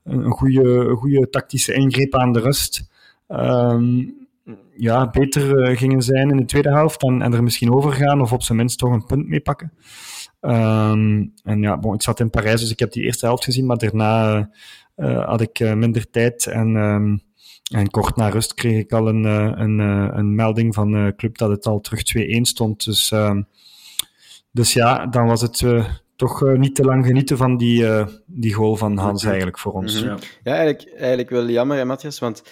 [0.04, 2.90] een goede, goede tactische ingreep aan de rust.
[3.28, 4.23] Um,
[4.76, 8.34] ja, beter uh, gingen zijn in de tweede helft en, en er misschien overgaan of
[8.34, 9.74] op zijn minst toch een punt mee pakken.
[10.42, 13.66] Um, en ja, bon, ik zat in Parijs, dus ik heb die eerste helft gezien,
[13.66, 14.50] maar daarna
[14.96, 17.22] uh, had ik uh, minder tijd en, um,
[17.72, 19.80] en kort na rust kreeg ik al een, een,
[20.18, 22.02] een melding van de club dat het al terug
[22.38, 22.86] 2-1 stond.
[22.86, 23.48] Dus, um,
[24.52, 25.66] dus ja, dan was het
[26.16, 27.86] toch niet te lang genieten van die,
[28.26, 30.02] die goal van Hans eigenlijk voor ons.
[30.02, 30.18] Mm -hmm.
[30.44, 32.44] Ja, eigenlijk, eigenlijk wel jammer, hè, Matthias, want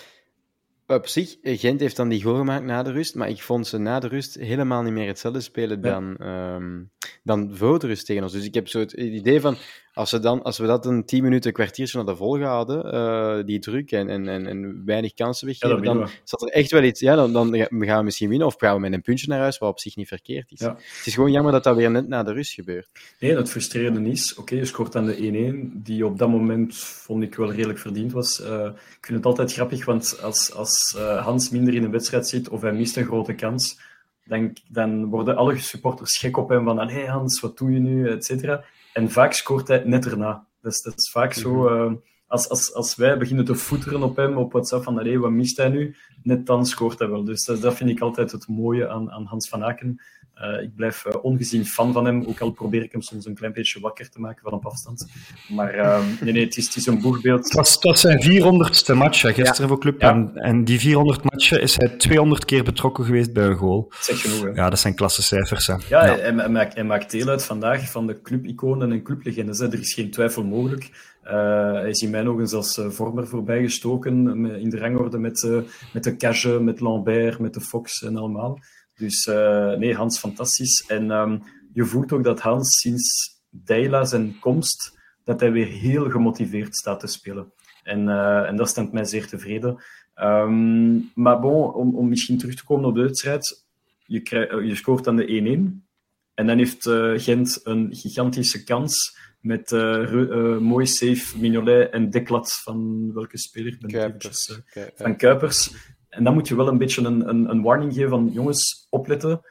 [0.94, 3.78] op zich, Gent heeft dan die goal gemaakt na de rust, maar ik vond ze
[3.78, 6.92] na de rust helemaal niet meer hetzelfde spelen dan, um,
[7.24, 8.32] dan voor de rust tegen ons.
[8.32, 9.56] Dus ik heb zo het idee van,
[9.94, 13.46] als we, dan, als we dat een tien minuten, een kwartiertje naar de volgehouden, uh,
[13.46, 16.84] die druk en, en, en, en, weinig kansen weggeven, ja, dan zat er echt wel
[16.84, 17.00] iets...
[17.00, 19.58] Ja, dan, dan gaan we misschien winnen, of gaan we met een puntje naar huis,
[19.58, 20.60] wat op zich niet verkeerd is.
[20.60, 20.76] Ja.
[20.76, 22.90] Het is gewoon jammer dat dat weer net na de rust gebeurt.
[23.20, 26.78] Nee, het frustrerende is, oké, okay, je scoort aan de 1-1, die op dat moment,
[26.78, 28.42] vond ik, wel redelijk verdiend was.
[28.42, 28.66] Uh,
[28.98, 32.50] ik vind het altijd grappig, want als, als uh, Hans minder in een wedstrijd zit,
[32.50, 33.80] of hij mist een grote kans,
[34.26, 37.80] dan, dan worden alle supporters gek op hem, van, hé hey Hans, wat doe je
[37.80, 38.64] nu, et cetera.
[38.94, 40.48] En vaak scoort hij net erna.
[40.62, 41.70] Dus dat is vaak zo.
[41.70, 41.94] Uh,
[42.28, 45.58] als, als, als wij beginnen te voeteren op hem op WhatsApp van hey, wat mist
[45.58, 47.24] hij nu, net dan scoort hij wel.
[47.24, 50.02] Dus dat, dat vind ik altijd het mooie aan, aan Hans van Aken.
[50.44, 53.36] Uh, ik blijf uh, ongezien fan van hem, ook al probeer ik hem soms een
[53.36, 55.08] klein beetje wakker te maken van op afstand.
[55.48, 57.44] Maar uh, nee, nee, het is, het is een boegbeeld.
[57.44, 59.68] Het was, het was zijn 400ste match hè, gisteren ja.
[59.68, 60.02] voor Club.
[60.02, 60.10] Ja.
[60.10, 63.92] En, en, die 400 matchen is hij 200 keer betrokken geweest bij een goal.
[64.00, 64.50] Zeg genoeg, hè?
[64.50, 65.68] Ja, dat zijn klasse cijfers.
[65.68, 65.74] Hè.
[65.74, 66.00] Ja, ja.
[66.00, 69.60] Hij, hij, maakt, hij, maakt, deel uit vandaag van de clubiconen en clublegendes.
[69.60, 69.66] Hè.
[69.66, 70.90] Er is geen twijfel mogelijk.
[71.24, 76.60] hij is in mijn ogen zelfs vormer voorbijgestoken in de rangorde met, met de Cage,
[76.60, 78.60] met Lambert, met de Fox en allemaal.
[79.02, 80.84] Dus uh, nee, Hans fantastisch.
[80.88, 86.10] En um, je voelt ook dat Hans sinds Deila zijn komst, dat hij weer heel
[86.10, 87.54] gemotiveerd staat te spelen.
[87.84, 89.84] En, uh, en dat stemt mij zeer tevreden.
[90.16, 93.66] Um, maar bon, om, om misschien terug te komen op de wedstrijd.
[94.06, 95.90] Je, krijg, je scoort aan de 1-1.
[96.34, 102.54] En dan heeft uh, Gent een gigantische kans met uh, mooi save Mignolet en Deklat
[102.64, 103.78] van welke speler?
[103.80, 104.62] Ben Kuipers.
[104.96, 105.74] Van Kuipers.
[106.12, 109.42] En dan moet je wel een beetje een, een, een warning geven van jongens, opletten.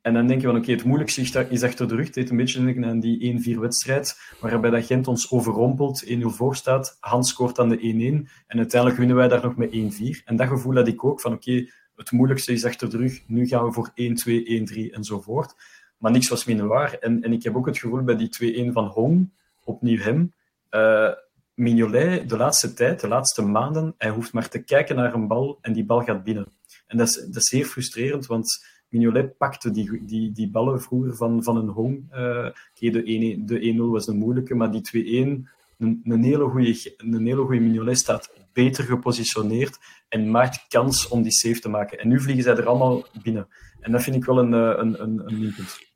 [0.00, 2.14] En dan denk je van oké, het moeilijkste is achter de rug.
[2.14, 6.56] Het een beetje denken aan die 1-4 wedstrijd, waarbij dat Gent ons overrompelt, 1-0 voor
[6.56, 6.96] staat.
[7.00, 10.24] Hans scoort aan de 1-1 en uiteindelijk winnen wij daar nog met 1-4.
[10.24, 13.22] En dat gevoel had ik ook van oké, het moeilijkste is achter de rug.
[13.26, 13.92] Nu gaan we voor 1-2,
[14.88, 15.54] 1-3 enzovoort.
[15.96, 16.94] Maar niks was minder waar.
[16.94, 19.30] En, en ik heb ook het gevoel bij die 2-1 van Hong,
[19.64, 20.32] opnieuw hem.
[20.70, 21.10] Uh,
[21.54, 25.58] Mignolet, de laatste tijd, de laatste maanden, hij hoeft maar te kijken naar een bal
[25.60, 26.52] en die bal gaat binnen.
[26.86, 31.16] En dat is, dat is zeer frustrerend, want Mignolet pakte die, die, die ballen vroeger
[31.16, 32.04] van, van een Hong.
[32.10, 37.26] Uh, de 1-0 de was een moeilijke, maar die 2-1, een, een hele goede een
[37.26, 41.98] hele goede Mignolet staat beter gepositioneerd en maakt kans om die save te maken.
[41.98, 43.48] En nu vliegen zij er allemaal binnen.
[43.80, 45.91] En dat vind ik wel een, een, een, een minpunt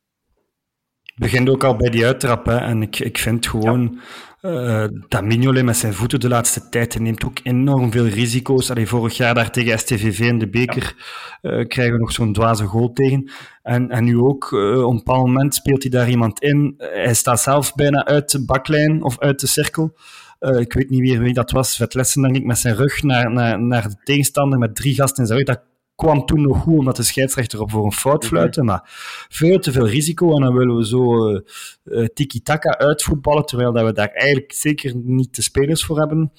[1.16, 2.46] begint ook al bij die uittrap.
[2.46, 2.57] Hè.
[2.57, 4.00] En ik, ik vind gewoon
[4.40, 4.85] ja.
[4.85, 8.70] uh, dat Mignolet met zijn voeten de laatste tijd neemt ook enorm veel risico's.
[8.70, 10.94] Allee, vorig jaar daar tegen STVV in de beker
[11.42, 11.50] ja.
[11.50, 13.31] uh, krijgen we nog zo'n dwaze goal tegen.
[13.62, 16.74] En, en nu ook, uh, op een bepaald moment speelt hij daar iemand in.
[16.76, 19.96] hij staat zelf bijna uit de baklijn of uit de cirkel.
[20.40, 21.76] Uh, ik weet niet meer wie dat was.
[21.76, 25.26] Vetlessen, denk ik, met zijn rug naar, naar, naar de tegenstander met drie gasten in
[25.26, 25.48] zijn rug.
[25.48, 25.62] Dat
[25.97, 28.33] kwam toen nog goed omdat de scheidsrechter op voor een fout mhm.
[28.33, 28.81] fluitte, maar
[29.29, 31.41] veel te veel risico en dan willen we zo uh,
[31.85, 36.33] uh, tiki-taka uitvoetballen, terwijl dat we daar eigenlijk zeker niet de spelers voor hebben.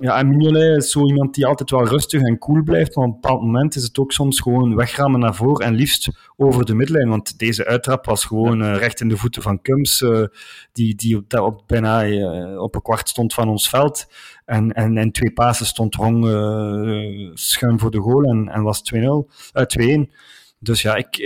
[0.00, 3.14] Ja, en Mignolet is zo iemand die altijd wel rustig en cool blijft, maar op
[3.14, 6.74] een bepaald moment is het ook soms gewoon wegrammen naar voren en liefst over de
[6.74, 10.24] midlijn, want deze uittrap was gewoon uh, recht in de voeten van Kums, uh,
[10.72, 14.06] die, die op, op bijna uh, op een kwart stond van ons veld.
[14.44, 16.24] En, en, en twee pasen stond Rong
[17.34, 20.14] schuin voor de goal en, en was 2-0, 2-1.
[20.58, 21.16] Dus ja, ik,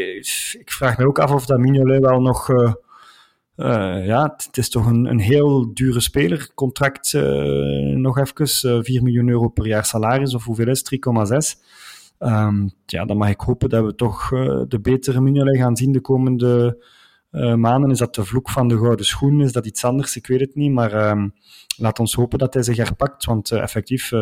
[0.59, 2.49] ik vraag me ook af of dat Mignolet wel nog
[3.57, 6.51] uh, ja, het is toch een, een heel dure speler.
[6.55, 10.99] Contract uh, nog even, uh, 4 miljoen euro per jaar salaris, of hoeveel is
[11.59, 11.65] 3,6.
[12.19, 14.29] Um, ja, dan mag ik hopen dat we toch
[14.69, 16.85] de betere Mignolet gaan zien de komende
[17.57, 17.91] maanden.
[17.91, 19.41] Is dat de vloek van de gouden schoen?
[19.41, 20.17] Is dat iets anders?
[20.17, 21.35] Ik weet het niet, maar um,
[21.77, 24.13] laat ons hopen dat hij zich herpakt, want effectief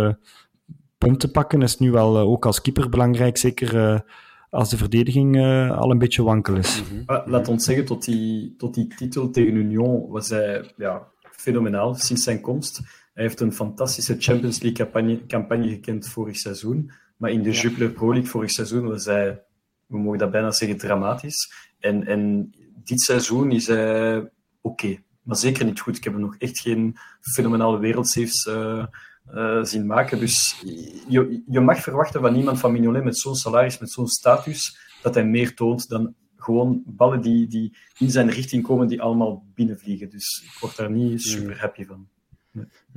[0.98, 4.04] punten pakken is nu wel ook als keeper belangrijk, zeker
[4.54, 6.82] als de verdediging uh, al een beetje wankel is.
[6.82, 7.22] Mm -hmm.
[7.24, 12.22] Laat ons zeggen, tot die, tot die titel tegen Union was hij ja, fenomenaal sinds
[12.22, 12.80] zijn komst.
[13.14, 16.92] Hij heeft een fantastische Champions League campagne, campagne gekend vorig seizoen.
[17.16, 17.60] Maar in de ja.
[17.60, 19.42] Jupiler Pro League vorig seizoen was hij,
[19.86, 21.52] we mogen dat bijna zeggen, dramatisch.
[21.78, 22.50] En, en
[22.84, 25.96] dit seizoen is hij oké, okay, maar zeker niet goed.
[25.96, 28.86] Ik heb hem nog echt geen fenomenale wereldsaves uh,
[29.32, 30.18] uh, zien maken.
[30.18, 30.62] Dus
[31.08, 35.14] je, je mag verwachten van iemand van Mignolet met zo'n salaris, met zo'n status, dat
[35.14, 40.10] hij meer toont dan gewoon ballen die, die in zijn richting komen, die allemaal binnenvliegen.
[40.10, 42.08] Dus ik word daar niet super happy van.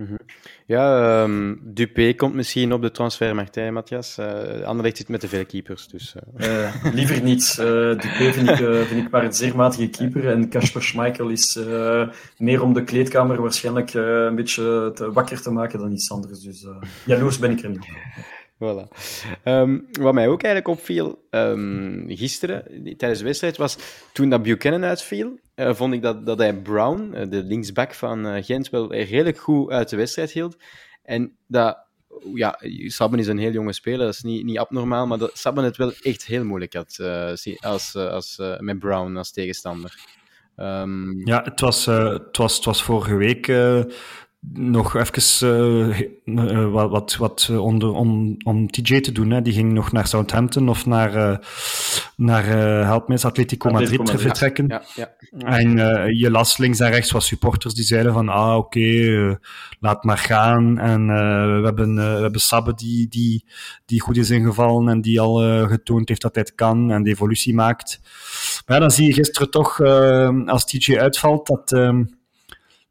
[0.06, 0.20] -hmm.
[0.66, 4.18] Ja, um, Dupé komt misschien op de transfermarkt, hè, Matthias.
[4.20, 6.16] Uh, Anderlecht zit met te veel keepers, dus...
[6.38, 6.48] Uh.
[6.48, 7.56] Uh, liever niet.
[7.56, 8.56] Dupé vind ik,
[8.88, 10.30] vind ik maar een zeer matige keeper.
[10.30, 11.60] En Kasper Schmeichel is
[12.38, 16.40] meer om de kleedkamer waarschijnlijk een beetje te wakker te maken dan iets anders.
[16.40, 16.68] Dus
[17.06, 17.88] jaloers ben ik er niet.
[18.64, 18.88] Voilà.
[19.44, 22.64] Um, wat mij ook eigenlijk opviel um, gisteren
[22.98, 23.78] tijdens de wedstrijd was
[24.14, 28.26] toen dat Buchanan uitviel, uh, vond ik dat, dat hij Brown, uh, de linksback van
[28.26, 30.58] uh, Gent, wel redelijk goed uit de wedstrijd hield.
[31.04, 31.78] En dat,
[32.34, 35.64] ja, Sabben is een heel jonge speler, dat is niet, niet abnormaal, maar dat Sabben
[35.64, 37.00] het wel echt heel moeilijk had
[37.60, 40.00] als, als, met Brown als tegenstander.
[40.56, 41.28] Um...
[41.28, 43.48] Ja, het was, het, was, het was vorige week
[44.54, 49.30] nog even uh, wat, wat, wat onder, om, om TJ te doen.
[49.32, 49.42] Hè.
[49.42, 51.38] Die ging nog naar Southampton of naar, uh,
[52.16, 54.68] naar uh, help me, Atletico Madrid, Madrid vertrekken.
[54.68, 55.58] Ja, ja, ja.
[55.58, 55.70] En
[56.16, 59.38] je las links en rechts wat supporters die zeiden van ah oké, okay,
[59.80, 60.78] laat maar gaan.
[60.80, 63.46] En we hebben, we hebben Sabbe die, die,
[63.86, 67.10] die goed is ingevallen en die al getoond heeft dat hij het kan en de
[67.10, 68.00] evolutie maakt.
[68.66, 69.82] Maar ja, dan zie je gisteren toch,
[70.46, 72.04] als TJ uitvalt, dat ehm,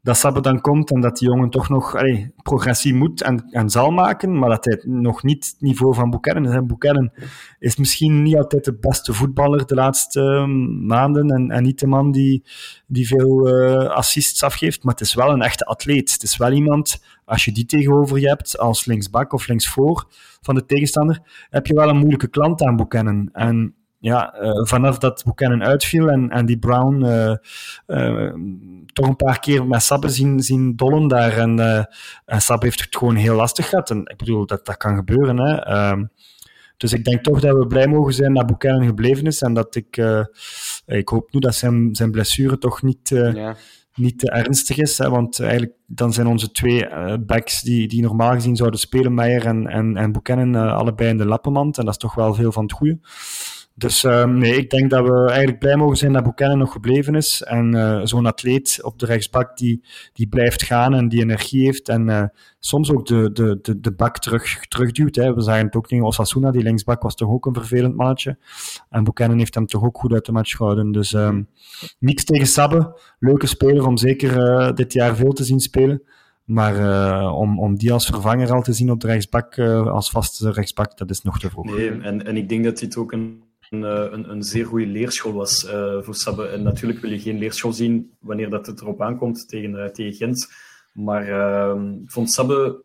[0.07, 1.95] dat Sabbe dan komt en dat die jongen toch nog
[2.43, 6.53] progressie moet en, en zal maken, maar dat hij nog niet het niveau van Buchanan
[6.53, 6.65] is.
[6.65, 7.11] Buchanan
[7.59, 11.87] is misschien niet altijd de beste voetballer de laatste um, maanden en, en, niet de
[11.87, 12.43] man die,
[12.85, 16.11] die veel uh, assists afgeeft, maar het is wel een echte atleet.
[16.11, 20.05] Het is wel iemand, als je die tegenover je hebt, als linksbak of linksvoor
[20.41, 23.29] van de tegenstander, heb je wel een moeilijke klant aan Buchanan.
[23.33, 23.75] En
[24.07, 27.33] ja, uh, vanaf dat Buchanan uitviel en, en die Brown uh,
[27.87, 28.33] uh,
[28.93, 31.37] toch een paar keer met Sabbe zien, zien dollen daar.
[31.37, 31.59] En,
[32.25, 33.89] en Sabbe heeft het gewoon heel lastig gehad.
[33.89, 35.39] En ik bedoel, dat, dat kan gebeuren.
[35.39, 35.55] Hè.
[35.55, 36.05] Ehm,
[36.77, 39.41] dus ik denk toch dat we blij mogen zijn dat Buchanan gebleven is.
[39.41, 40.01] En dat ik,
[40.85, 43.55] ik hoop nu dat zijn, zijn blessure toch niet, ja.
[43.95, 44.97] niet te ernstig is.
[44.97, 46.87] Hè, want eigenlijk dan zijn onze twee
[47.19, 51.25] backs die, die normaal gezien zouden spelen, Meijer en, en, en Buchanan, allebei in de
[51.25, 51.77] lappenmand.
[51.77, 52.99] En dat is toch wel veel van het goede.
[53.79, 57.15] Dus uh, nee, ik denk dat we eigenlijk blij mogen zijn dat Buchanan nog gebleven
[57.15, 57.43] is.
[57.43, 61.89] En uh, zo'n atleet op de rechtsbak die, die blijft gaan en die energie heeft.
[61.89, 62.23] En uh,
[62.59, 65.15] soms ook de, de, de, de bak terug, terugduwt.
[65.15, 65.33] Hè.
[65.33, 68.37] We zagen het ook tegen Osasuna, die linksbak was toch ook een vervelend mannetje.
[68.89, 70.91] En Buchanan heeft hem toch ook goed uit de match gehouden.
[70.91, 71.47] Dus um,
[71.99, 72.99] niks tegen Sabbe.
[73.19, 76.03] Leuke speler om zeker dit jaar veel te zien spelen.
[76.43, 80.97] Maar om, om die als vervanger al te zien op de rechtsbak, als vaste rechtsbak,
[80.97, 81.65] dat is nog te vroeg.
[81.65, 83.81] Nee, en, en ik denk dat dit ook een een,
[84.13, 86.47] een, een, zeer goede leerschool was uh, voor Sabbe.
[86.47, 90.13] En natuurlijk wil je geen leerschool zien wanneer dat het erop aankomt tegen, uh, tegen
[90.13, 90.47] Gent.
[90.93, 92.83] Maar uh, ik vond Sabbe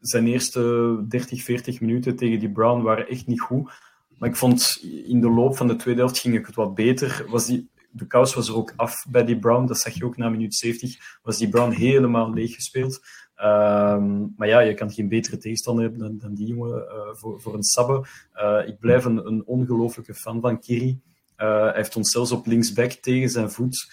[0.00, 3.70] zijn eerste 30, 40 minuten tegen die Brown waren echt niet goed.
[4.18, 7.24] Maar ik vond in de loop van de tweede helft ging ik het wat beter.
[7.28, 9.66] Was die, de kous was er ook af bij die Brown.
[9.66, 11.18] Dat zag je ook na minuut 70.
[11.22, 13.00] Was die Brown helemaal leeg gespeeld.
[13.44, 17.54] Um, maar ja, je kan geen betere tegenstander hebben dan, die jongen uh, voor, voor
[17.54, 18.04] een Sabbe.
[18.34, 21.00] Uh, ik blijf een, een ongelofelijke fan van Kiri.
[21.36, 23.92] Uh, hij heeft ons zelfs op linksback tegen zijn voet.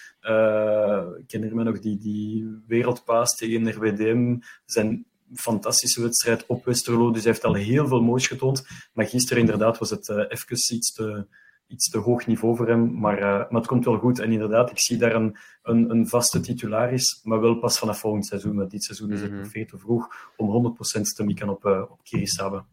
[1.18, 4.38] ik herinner me nog die, die wereldpaas tegen RWDM.
[4.64, 7.10] Zijn fantastische wedstrijd op Westerlo.
[7.10, 8.66] Dus hij heeft al heel veel moois getoond.
[8.92, 11.26] Maar gisteren inderdaad was het even iets te,
[11.68, 12.98] iets te hoog niveau voor hem.
[12.98, 14.18] Maar, uh, maar het komt wel goed.
[14.18, 18.26] En inderdaad, ik zie daar een, een, een vaste titularis, maar wel pas vanaf volgend
[18.26, 18.56] seizoen.
[18.56, 21.82] Want dit seizoen is het nog veel te vroeg om 100% te mikken op, uh,
[21.90, 22.64] op Kirisabe.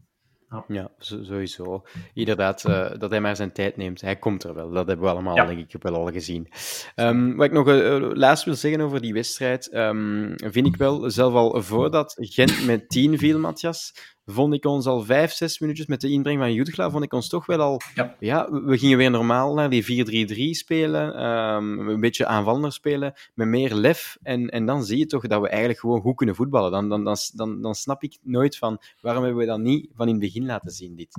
[0.50, 1.82] Ja, ja sowieso.
[2.14, 4.00] Inderdaad, uh, dat hij maar zijn tijd neemt.
[4.00, 4.70] Hij komt er wel.
[4.70, 5.46] Dat hebben we allemaal, ja.
[5.46, 6.48] denk ik, wel al gezien.
[6.96, 11.10] Um, wat ik nog uh, laatst wil zeggen over die wedstrijd, um, vind ik wel,
[11.10, 13.94] zelf al voordat Gent met 10 viel, Matthias,
[14.26, 17.28] vond ik ons al vijf, zes minuutjes met de inbreng van Jutgla, vond ik ons
[17.28, 17.80] toch wel al...
[17.94, 23.14] Ja, ja we gingen weer normaal naar die 4-3-3 spelen, um, een beetje aanvallender spelen,
[23.34, 24.18] met meer lef.
[24.22, 26.70] En, en dan zie je toch dat we eigenlijk gewoon goed kunnen voetballen.
[26.70, 30.06] Dan, dan, dan, dan, dan snap ik nooit van, waarom hebben we dat niet van
[30.06, 31.18] in het begin laten zien, dit?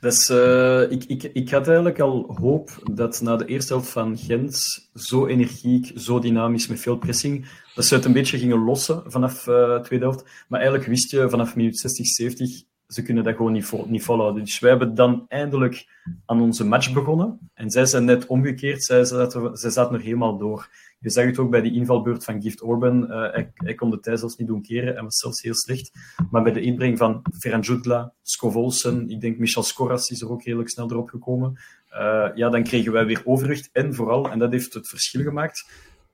[0.00, 4.18] Dus, uh, ik, ik, ik had eigenlijk al hoop dat na de eerste helft van
[4.18, 7.46] Gent zo energiek, zo dynamisch, met veel pressing,
[7.80, 10.24] dat ze het een beetje gingen lossen vanaf uh, tweede helft.
[10.48, 14.44] Maar eigenlijk wist je vanaf minuut 60, 70, ze kunnen dat gewoon niet, niet volhouden.
[14.44, 15.88] Dus wij hebben dan eindelijk
[16.26, 17.50] aan onze match begonnen.
[17.54, 20.68] En zij zijn net omgekeerd, zij zaten, zij zaten nog helemaal door.
[20.98, 23.02] Je zag het ook bij die invalbeurt van Gift Orban.
[23.02, 25.90] Uh, hij, hij, kon de tijd zelfs niet doen keren en was zelfs heel slecht.
[26.30, 30.42] Maar bij de inbreng van Ferran Jutla, Scovolsen, ik denk Michel Scoras is er ook
[30.42, 31.60] redelijk snel erop gekomen.
[31.92, 33.68] Uh, ja, dan kregen wij weer overwicht.
[33.72, 35.64] En vooral, en dat heeft het verschil gemaakt,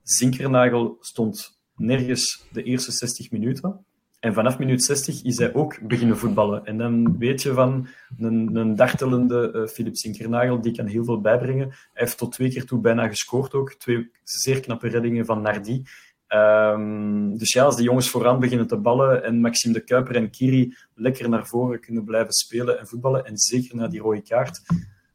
[0.02, 3.84] Zinkernagel stond nergens de eerste 60 minuten.
[4.20, 6.64] En vanaf minuut 60 is hij ook beginnen voetballen.
[6.64, 11.20] En dan weet je van een, een dartelende uh, Philip Sinkernagel, die kan heel veel
[11.20, 11.68] bijbrengen.
[11.68, 13.72] Hij heeft tot twee keer toe bijna gescoord ook.
[13.72, 15.84] Twee zeer knappe reddingen van Nardi.
[16.28, 20.30] Um, dus ja, als die jongens vooraan beginnen te ballen en Maxime de Kuiper en
[20.30, 24.60] Kiri lekker naar voren kunnen blijven spelen en voetballen, en zeker na die rode kaart,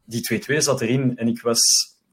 [0.06, 1.60] die 2-2 zat erin en ik was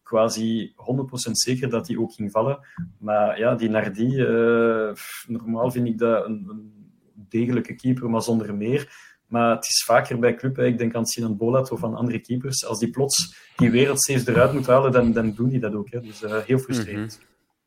[0.09, 2.59] quasi 100% zeker dat die ook ging vallen.
[2.99, 4.93] Maar ja, die Nardi, uh,
[5.27, 6.73] normaal vind ik dat een, een
[7.15, 9.07] degelijke keeper, maar zonder meer.
[9.27, 12.67] Maar het is vaker bij club, ik denk aan Sinan Bolat of aan andere keepers,
[12.67, 15.91] als die plots die wereldsaves eruit moeten halen, dan, dan doen die dat ook.
[15.91, 16.01] Hè.
[16.01, 17.21] Dus uh, heel frustrerend.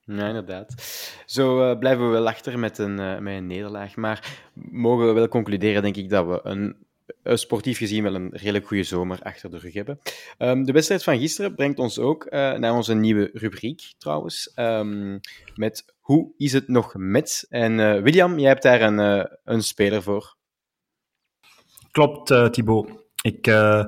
[0.06, 0.18] Mm.
[0.18, 0.74] Ja, inderdaad.
[1.26, 3.96] Zo uh, blijven we wel achter met een, met een nederlaag.
[3.96, 6.76] Maar mogen we wel concluderen, denk ik, dat we een,
[7.24, 10.00] sportief gezien wel een redelijk goede zomer achter de rug hebben.
[10.38, 14.52] Um, de wedstrijd van gisteren brengt ons ook naar onze nieuwe rubriek, trouwens.
[14.56, 15.20] Um,
[15.56, 17.46] met hoe is het nog met?
[17.50, 20.36] En uh, William, jij hebt daar een, een speler voor.
[21.92, 23.01] Klopt, Thibaut.
[23.22, 23.84] Ik, uh,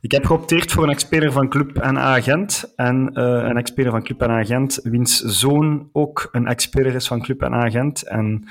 [0.00, 2.72] ik heb geopteerd voor een ex-speler van Club NA Gent.
[2.76, 7.22] En uh, een ex-speler van Club NA Gent, wiens zoon ook een ex-speler is van
[7.22, 8.02] Club NA Gent.
[8.02, 8.48] En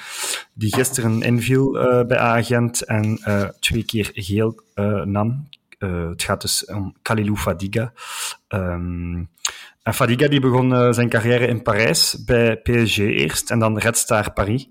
[0.53, 3.19] die gisteren inviel uh, bij A Gent en
[3.59, 4.61] twee keer geel
[5.03, 5.47] nam.
[5.79, 7.93] het gaat dus om Kalilou Fadiga.
[8.47, 9.29] Um,
[9.85, 13.97] en Fadiga die begon uh, zijn carrière in Parijs, bij PSG eerst, en dan Red
[13.97, 14.69] Star Paris.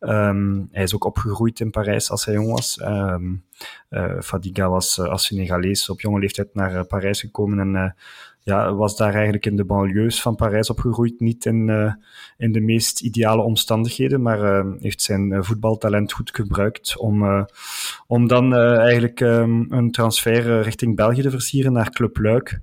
[0.00, 2.80] Um, hij is ook opgegroeid in Parijs als hij jong was.
[2.82, 3.44] Um,
[3.90, 7.94] uh, Fadiga was uh, als Senegalees op jonge leeftijd naar Parijs gekomen en
[8.40, 11.20] ja, was daar eigenlijk in de banlieues van Parijs opgegroeid.
[11.20, 11.96] Niet in,
[12.36, 17.46] in de meest ideale omstandigheden, maar heeft zijn voetbaltalent goed gebruikt om,
[18.06, 22.60] om dan eigenlijk um, een transfer richting België te versieren naar Club Luik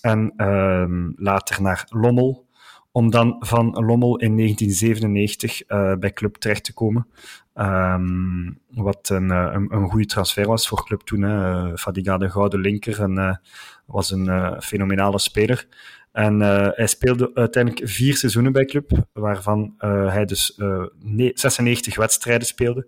[0.00, 2.46] en um, later naar Lommel,
[2.92, 7.06] om dan van Lommel in 1997 uh, bij Club terecht te komen.
[7.54, 11.22] Um, wat een, een, een goede transfer was voor Club toen.
[11.22, 11.78] Hè.
[11.78, 13.08] Fadiga de gouden linker
[13.86, 15.66] was een fenomenale speler.
[16.20, 20.84] En uh, hij speelde uiteindelijk vier seizoenen bij Club, waarvan uh, hij dus uh,
[21.34, 22.86] 96 wedstrijden speelde,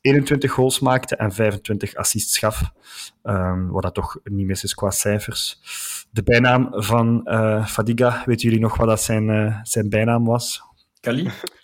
[0.00, 2.72] 21 goals maakte en 25 assists gaf.
[3.22, 5.60] Um, wat dat toch niet mis is qua cijfers.
[6.10, 7.22] De bijnaam van
[7.66, 10.62] Fadiga, weten jullie nog wat dat zijn, zijn bijnaam was?
[11.00, 11.30] Kali?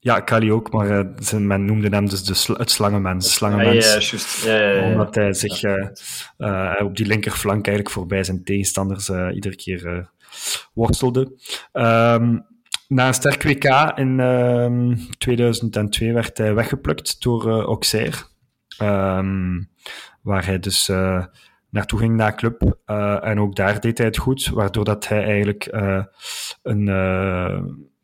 [0.00, 3.34] Ja, Kali ook, maar uh, men noemde hem dus de sl het slangenmens.
[3.34, 4.44] slangenmens ah, ja, just.
[4.44, 5.88] Ja, Omdat hij zich uh,
[6.38, 10.10] uh, op die linkerflank eigenlijk voorbij zijn tegenstanders iedere keer
[10.72, 11.20] worstelde.
[11.72, 12.46] Um,
[12.88, 18.16] na een sterk WK in um, 2002 werd hij weggeplukt door Auxerre.
[18.82, 19.70] Um,
[20.22, 20.88] waar hij dus
[21.70, 22.78] naartoe ging naar club.
[23.22, 25.68] en ook daar deed hij het goed, waardoor dat hij eigenlijk
[26.62, 26.88] een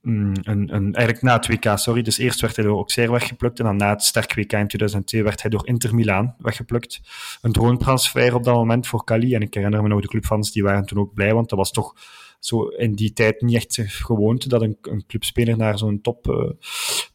[0.02, 2.02] een, eigenlijk na het WK, sorry.
[2.02, 5.22] Dus eerst werd hij door Auxerre weggeplukt en dan na het sterk WK in 2002
[5.22, 7.00] werd hij door Inter Milaan weggeplukt.
[7.42, 9.34] Een droomtransfer op dat moment voor Cali.
[9.34, 11.70] En ik herinner me nog de clubfans, die waren toen ook blij, want dat was
[11.70, 11.94] toch
[12.40, 16.50] zo in die tijd niet echt gewoonte dat een, een clubspeler naar zo'n top, uh,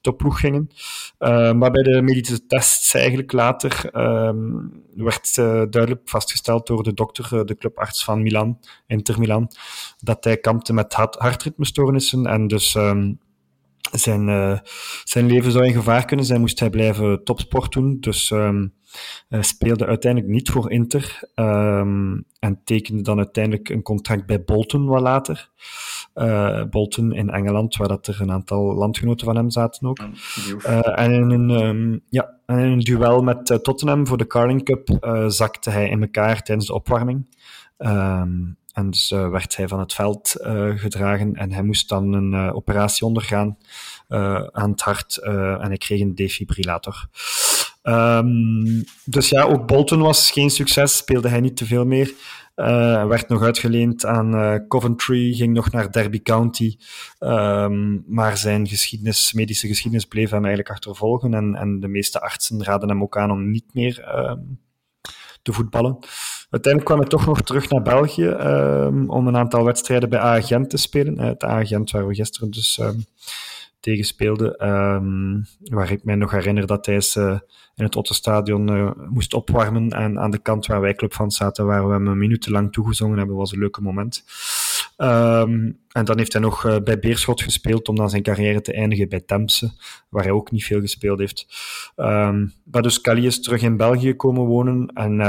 [0.02, 0.70] topploeg gingen.
[1.20, 6.94] Uh, maar bij de medische tests eigenlijk later um, werd uh, duidelijk vastgesteld door de
[6.94, 9.52] dokter, de clubarts van Milan, Inter Milan,
[10.00, 13.20] dat hij kampte met hart hartritmestoornissen en dus um,
[13.92, 14.62] zijn,
[15.04, 17.98] zijn leven zou in gevaar kunnen zijn, moest hij blijven topsport doen.
[18.00, 18.74] Dus um,
[19.28, 24.86] hij speelde uiteindelijk niet voor Inter um, en tekende dan uiteindelijk een contract bij Bolton
[24.86, 25.50] wat later.
[26.16, 30.00] Uh, Bolton in Engeland, waar dat er een aantal landgenoten van hem zaten ook.
[30.68, 34.64] Uh, en in een, um, ja, en in een duel met Tottenham voor de Carling
[34.64, 37.28] Cup zakte hij in elkaar tijdens de opwarming.
[37.78, 42.14] Um, en dus uh, werd hij van het veld uh, gedragen en hij moest dan
[42.14, 43.58] een uh, operatie ondergaan
[44.52, 47.08] aan het hart en hij kreeg een defibrillator.
[47.88, 52.14] Um, dus ja, ook Bolton was geen succes, speelde hij niet te veel meer.
[53.08, 56.78] werd nog uitgeleend aan Coventry, ging nog naar Derby County,
[57.20, 62.64] um, maar zijn geschiedenis, medische geschiedenis bleef hem eigenlijk achtervolgen en, en de meeste artsen
[62.64, 64.60] raden hem ook aan om niet meer um,
[65.42, 65.98] te voetballen.
[66.50, 68.30] Uiteindelijk kwam hij toch nog terug naar België
[69.08, 71.20] om een aantal wedstrijden bij A-Gent te spelen.
[71.20, 72.82] Het A-Gent waar we gisteren dus
[73.80, 74.58] tegen speelde.
[74.58, 77.40] ehm, waar ik mij nog herinner dat hij eens, eh,
[77.76, 79.90] in het Ottenstadion eh moest opwarmen.
[79.90, 83.36] En aan de kant waar wij club van zaten, waar we hem minutenlang toegezongen hebben,
[83.36, 84.24] was een leuke moment.
[84.98, 88.74] Ehm, en dan heeft hij nog eh, bij Beerschot gespeeld om dan zijn carrière te
[88.74, 89.72] eindigen bij Temse,
[90.10, 91.48] waar hij ook niet veel gespeeld heeft.
[91.96, 95.20] Ehm, maar dus Kali is terug in België komen wonen en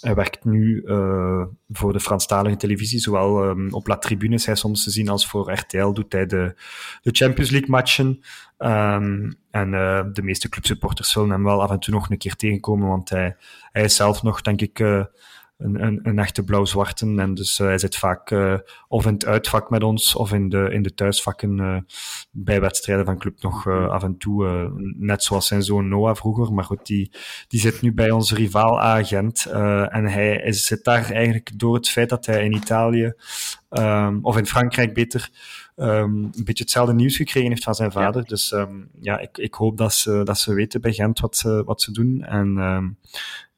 [0.00, 4.54] hij werkt nu eh, voor de Franstalige televisie, zowel ehm, op La Tribune is hij
[4.54, 6.54] soms te zien als voor RTL doet hij de,
[7.02, 8.20] de Champions League matchen.
[8.58, 12.36] Ehm, en eh, de meeste clubsupporters zullen hem wel af en toe nog een keer
[12.36, 13.36] tegenkomen, want hij,
[13.72, 15.04] hij is zelf nog, denk ik, eh,
[15.60, 17.14] een, een, een echte blauw-zwarte.
[17.16, 18.54] En dus eh, hij zit vaak eh,
[18.88, 21.76] of in het uitvak met ons, of in de, in de thuisvakken eh,
[22.30, 24.70] bij wedstrijden van club nog af en toe.
[24.98, 26.52] net zoals zijn zoon Noah vroeger.
[26.52, 27.12] Maar goed, die,
[27.48, 29.46] die zit nu bij onze rivaal agent.
[29.88, 33.12] en hij is, zit daar eigenlijk door het feit dat hij in Italië,
[33.68, 35.30] ehm, of in Frankrijk beter,
[35.80, 38.24] ehm, een beetje hetzelfde nieuws gekregen heeft van zijn vader.
[38.24, 41.62] Dus ehm, ja, ik, ik hoop dat ze, dat ze weten bij Gent wat ze,
[41.64, 42.22] wat ze doen.
[42.22, 42.88] En, ehm,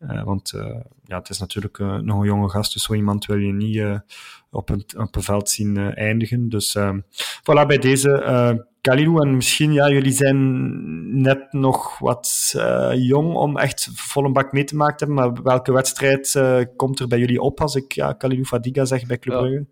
[0.08, 3.26] eh, want eh, ja, het is natuurlijk eh, nog een jonge gast, dus zo iemand
[3.26, 4.02] wil je niet
[4.50, 6.48] op, een, op een veld zien eindigen.
[6.48, 6.78] Dus
[7.20, 9.26] voilà, bij deze Kalilou.
[9.26, 12.54] En misschien, ja, jullie zijn net nog wat
[12.94, 15.24] jong om echt vol een bak mee te maken te hebben.
[15.24, 16.42] Maar welke wedstrijd
[16.76, 19.64] komt er bij jullie op als ik ja, Kalilou Fadiga zeg bij Club Ja.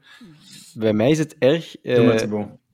[0.74, 1.76] Bij mij is het erg.
[1.82, 2.28] Thibaut.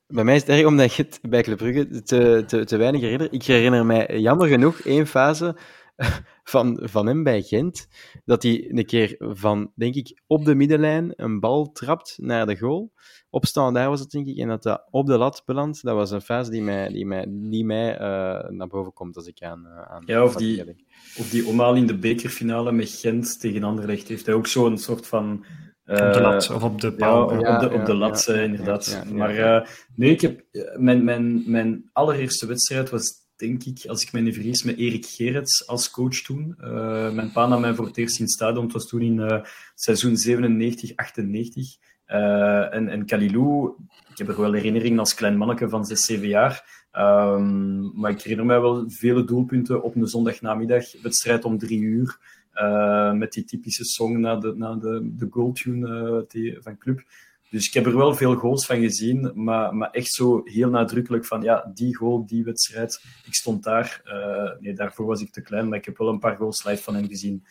[0.07, 3.01] bij mij is het erg omdat je het bij Club Brugge te, te, te weinig
[3.01, 3.33] herinnert.
[3.33, 5.55] Ik herinner mij jammer genoeg één fase
[6.43, 7.87] van, van hem bij Gent.
[8.25, 12.57] Dat hij een keer van, denk ik, op de middenlijn een bal trapt naar de
[12.57, 12.91] goal.
[13.29, 14.37] Opstaan daar was het, denk ik.
[14.37, 15.83] En dat dat op de lat belandt.
[15.83, 19.27] Dat was een fase die mij, die mij, die mij eh, naar boven komt als
[19.27, 20.85] ik aan, eh, aan Ja, of die-.
[21.17, 25.07] Of die omhaal in de bekerfinale met Gent tegen Anderlecht heeft hij ook zo'n soort
[25.07, 25.45] van...
[25.87, 27.23] op de eh, lat of op de Ja, paal?
[27.23, 28.85] op, Ja, de, op de ja, lat, inderdaad.
[28.85, 29.61] ja, ja, maar ja.
[29.61, 34.11] eh, nee, ik heb, eh, mijn, mijn, mijn allereerste wedstrijd was, denk ik, als ik
[34.11, 36.55] me niet vergis, met Erik Gerets als coach toen.
[36.59, 38.63] Eh, mijn pa nam mij voor het eerst in het stadion.
[38.63, 39.43] Het was toen in eh,
[39.75, 41.65] seizoen 97, 98.
[42.05, 43.73] Eh, en, en Kalilou,
[44.11, 46.85] ik heb er wel herinneringen als klein manneke van 6, 7 jaar.
[46.91, 51.01] Ehm, maar ik herinner mij wel vele doelpunten op een zondagnamiddag.
[51.01, 52.17] Wedstrijd om drie uur.
[52.57, 55.87] Eh, met die typische song na de, na de, de goaltune
[56.17, 57.03] eh, die- van club.
[57.49, 61.25] Dus ik heb er wel veel goals van gezien, maar, maar echt zo heel nadrukkelijk
[61.25, 63.01] van ja, die goal, die wedstrijd.
[63.25, 64.01] Ik stond daar.
[64.03, 66.83] eh, nee, daarvoor was ik te klein, maar ik heb wel een paar goals live
[66.83, 67.45] van hem gezien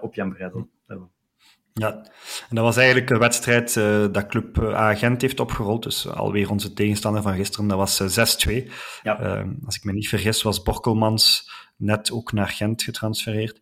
[0.00, 0.68] op Jan Breidel.
[1.74, 1.92] Ja,
[2.48, 5.82] en dat was eigenlijk een wedstrijd eh, dat Club eh, Agent heeft opgerold.
[5.82, 8.70] Dus alweer onze tegenstander van gisteren, dat was eh, 6-2.
[9.02, 9.20] Ja.
[9.20, 13.60] Eh, als ik me niet vergis, was Borkelmans net ook naar Gent getransfereerd.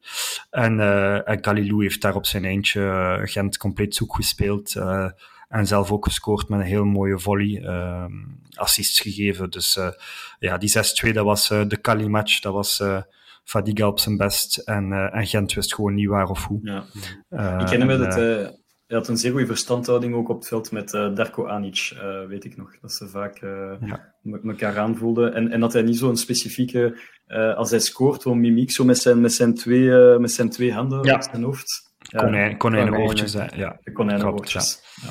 [0.50, 4.74] En, eh en Kalilou heeft daar op zijn eindje Gent compleet zoek gespeeld.
[5.48, 7.62] en zelf ook gescoord met een heel mooie volley.
[7.64, 8.04] eh
[8.54, 9.50] assists gegeven.
[9.50, 9.78] Dus
[10.38, 10.70] ja, die
[11.08, 12.40] 6-2, dat was de Kali-match.
[12.40, 12.82] Dat was
[13.50, 14.58] Fadiga op zijn best.
[14.58, 16.58] En, eh, en Gent wist gewoon niet waar of hoe.
[16.62, 16.84] Ja.
[17.28, 18.16] Eh, ik ken hem met het.
[18.16, 18.48] eh,
[18.86, 22.26] hij had een zeer goede verstandhouding ook op het veld met eh, Darko Anic, eh,
[22.26, 22.78] weet ik nog.
[22.80, 24.14] Dat ze vaak eh Ja.
[24.44, 25.34] elkaar aanvoelden.
[25.34, 28.98] En, en dat hij niet zo'n specifieke, eh, als hij scoort, zo'n mimiek, zo met
[28.98, 31.14] zijn, met zijn, twee, eh, met zijn twee handen Ja.
[31.14, 31.92] op zijn hoofd.
[31.98, 33.78] Ja, Konijn, konijnenoortjes, ja.
[33.92, 34.82] konijnenoortjes.
[35.02, 35.08] Ja.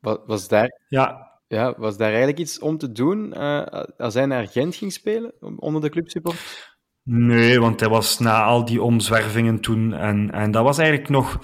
[0.00, 3.66] Was, was daar Ja, Ja, was daar eigenlijk iets om te doen eh,
[3.96, 6.68] als hij naar Gent ging spelen, onder de clubsupport?
[7.10, 11.38] Nee, want hij was na al die omzwervingen toen, en, en dat was eigenlijk nog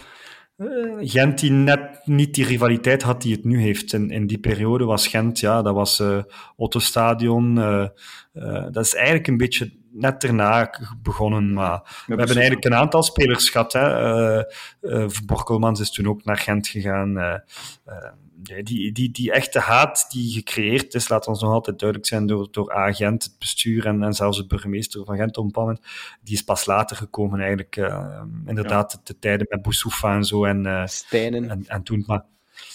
[0.56, 0.66] eh,
[0.98, 3.92] Gent die net niet die rivaliteit had die het nu heeft.
[3.92, 6.22] In, in die periode was Gent, ja, dat was eh
[6.56, 7.86] Otto Stadion, eh,
[8.70, 10.70] dat is eigenlijk een beetje net daarna
[11.02, 13.72] begonnen, maar we hebben eigenlijk een aantal spelers gehad.
[13.72, 14.42] Hè.
[15.26, 17.42] Borkelmans is toen ook naar Gent gegaan.
[18.48, 22.08] Eh, eh, die, die, die echte haat die gecreëerd is, laat ons nog altijd duidelijk
[22.08, 25.80] zijn, door, door A-Gent, het bestuur en, en zelfs de burgemeester van Gent op moment,
[26.22, 27.76] die is pas later gekomen eigenlijk.
[27.76, 31.50] eh, inderdaad, de tijden met Boussoufa en zo en, eh, Stijnen.
[31.50, 32.24] en, en toen, maar...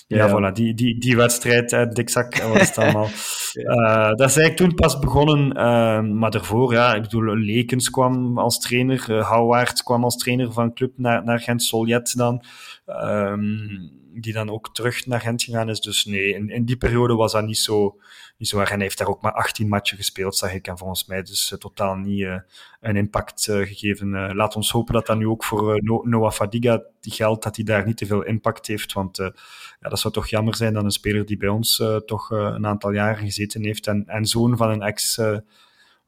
[0.07, 0.29] Ja, Ja.
[0.29, 3.07] voilà, die, die, die wedstrijd, hè, dikzak, en wat is het allemaal.
[3.53, 8.37] Eh, dat is eigenlijk toen pas begonnen, eh, maar daarvoor, ja, ik bedoel, Lekens kwam
[8.37, 12.43] als trainer, uh, Houwaard kwam als trainer van club naar, naar Gent, Soljet dan,
[12.85, 13.67] ehm,
[14.13, 15.79] die dan ook terug naar Gent gegaan is.
[15.79, 17.99] Dus nee, in, in die periode was dat niet zo,
[18.37, 18.69] niet zo erg.
[18.69, 21.51] En hij heeft daar ook maar 18 matchen gespeeld, zag ik, en volgens mij dus
[21.51, 22.37] eh, totaal niet eh,
[22.79, 24.35] een impact eh, gegeven.
[24.35, 27.85] Laat ons hopen dat dat nu ook voor No- Noah Fadiga geldt, dat hij daar
[27.85, 31.25] niet te veel impact heeft, want ja, dat zou toch jammer zijn dat een speler
[31.25, 35.19] die bij ons toch een aantal jaren gezeten heeft en, en zoon van een ex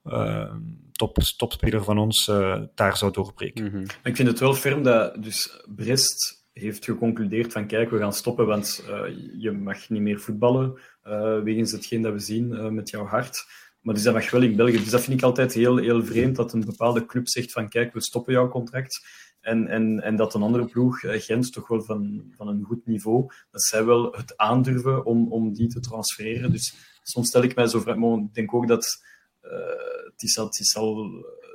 [0.03, 0.53] eh,
[0.91, 3.65] top, topspeler van ons uh, daar zou doorbreken.
[3.65, 3.85] Mhm.
[4.03, 8.45] Ik vind het wel ferm dat dus Brest heeft geconcludeerd van kijk, we gaan stoppen,
[8.45, 9.01] want uh,
[9.37, 13.45] je mag niet meer voetballen uh, wegens hetgeen dat we zien uh, met jouw hart.
[13.81, 14.77] Maar dus dat mag wel in België.
[14.77, 17.93] Dus dat vind ik altijd heel, heel vreemd dat een bepaalde club zegt van kijk,
[17.93, 19.05] we stoppen jouw contract.
[19.41, 22.85] En, en, en dat een andere ploeg, eh, Gent, toch wel van, van een goed
[22.85, 26.51] niveau, dat zij wel het aandurven om, om die te transfereren.
[26.51, 29.01] Dus soms stel ik mij zo maar ik denk ook dat
[29.41, 31.11] het, is het is al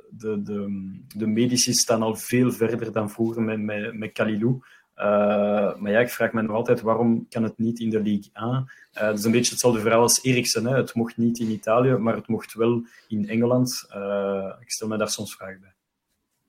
[0.09, 4.59] de, de, de medici staan al veel verder dan vroeger met, met, met Kalilou.
[4.99, 8.29] Uh, maar ja, ik vraag me nog altijd waarom kan het niet in de Ligue
[8.33, 8.47] 1?
[8.47, 10.65] Uh, dat is een beetje hetzelfde verhaal als Eriksen.
[10.65, 13.87] Het mocht niet in Italië, maar het mocht wel in Engeland.
[13.95, 15.73] Uh, ik stel me daar soms vragen bij.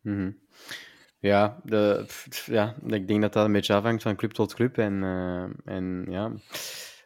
[0.02, 0.38] -hmm.
[1.18, 2.06] Ja, de,
[2.46, 4.78] ja, ik denk dat dat een beetje afhangt van club tot club.
[4.78, 5.02] En,
[5.64, 6.32] en ja,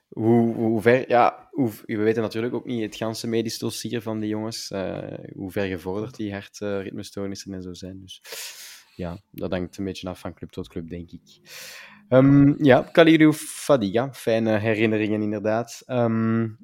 [0.08, 4.20] hoe, hoe ver, ja, hoe, we weten natuurlijk ook niet het ganse medisch dossier van
[4.20, 4.68] die jongens,
[5.34, 8.00] hoe ver gevorderd die hartritmestoornissen en zo zijn.
[8.00, 8.22] Dus
[8.96, 11.40] ja, dat hangt een beetje af van club tot club, denk ik.
[12.08, 15.82] Um, ja, Kalidou Fadiga, fijne herinneringen inderdaad.
[15.86, 16.58] Um,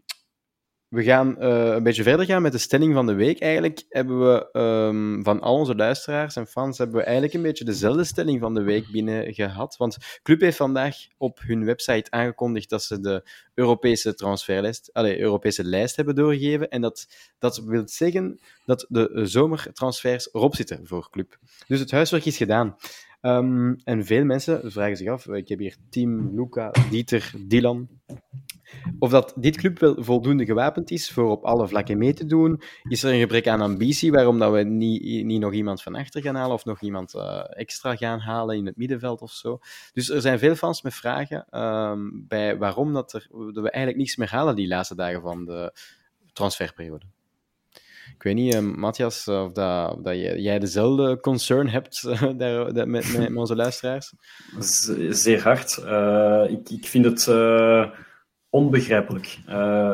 [0.91, 3.41] we gaan uh, een beetje verder gaan met de stelling van de week.
[3.41, 7.65] Eigenlijk hebben we um, van al onze luisteraars en fans hebben we eigenlijk een beetje
[7.65, 9.77] dezelfde stelling van de week binnen gehad.
[9.77, 15.65] Want Club heeft vandaag op hun website aangekondigd dat ze de Europese transferlijst, allez, Europese
[15.65, 16.69] lijst hebben doorgegeven.
[16.69, 17.07] En dat,
[17.39, 21.39] dat wil zeggen dat de zomertransfers erop zitten voor Club.
[21.67, 22.77] Dus het huiswerk is gedaan.
[23.23, 27.89] Um, en veel mensen vragen zich af, ik heb hier Team, Luca, Dieter, Dylan,
[28.99, 32.63] of dat dit club wel voldoende gewapend is voor op alle vlakken mee te doen.
[32.89, 36.23] Is er een gebrek aan ambitie waarom dat we niet, niet nog iemand van achter
[36.23, 39.59] gaan halen of nog iemand uh, extra gaan halen in het middenveld of zo.
[39.93, 43.97] Dus er zijn veel fans met vragen um, bij waarom dat, er, dat we eigenlijk
[43.97, 45.73] niets meer halen die laatste dagen van de
[46.33, 47.07] transferperiode.
[48.15, 52.73] Ik weet niet, uh, Matthias, of dat, dat jij, jij dezelfde concern hebt uh, daar,
[52.73, 54.15] dat, met, met, onze luisteraars?
[55.11, 55.77] Zeer hard.
[56.51, 57.29] Ik, ik vind het
[58.49, 59.39] onbegrijpelijk.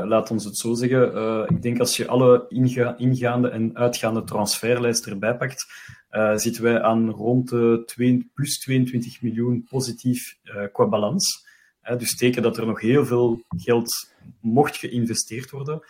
[0.05, 1.47] Laat ons het zo zeggen.
[1.49, 5.67] Ik denk als je alle inga ingaande en uitgaande transferlijst erbij pakt,
[6.35, 10.39] zitten wij aan rond de 2, plus 22 miljoen positief
[10.73, 11.47] qua balans.
[11.99, 15.83] dus teken dat er nog heel veel geld mocht geïnvesteerd worden.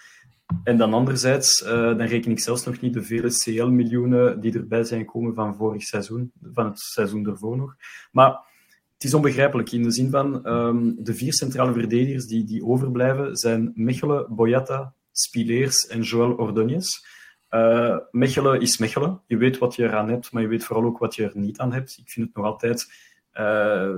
[0.62, 5.00] En dan anderzijds, dan reken ik zelfs nog niet de vele CL-miljoenen die erbij zijn
[5.00, 7.76] gekomen van vorig seizoen, van het seizoen ervoor nog.
[8.12, 8.38] Maar
[8.96, 13.36] het is onbegrijpelijk in de zin van um, de vier centrale verdedigers die, die overblijven
[13.36, 16.86] zijn Mechelen, Boyata, Spileers en Joël Ordóñez.
[17.50, 19.20] Uh, Mechelen is Mechelen.
[19.26, 21.58] Je weet wat je eraan hebt, maar je weet vooral ook wat je er niet
[21.58, 21.98] aan hebt.
[21.98, 22.92] Ik vind het nog altijd
[23.34, 23.94] uh,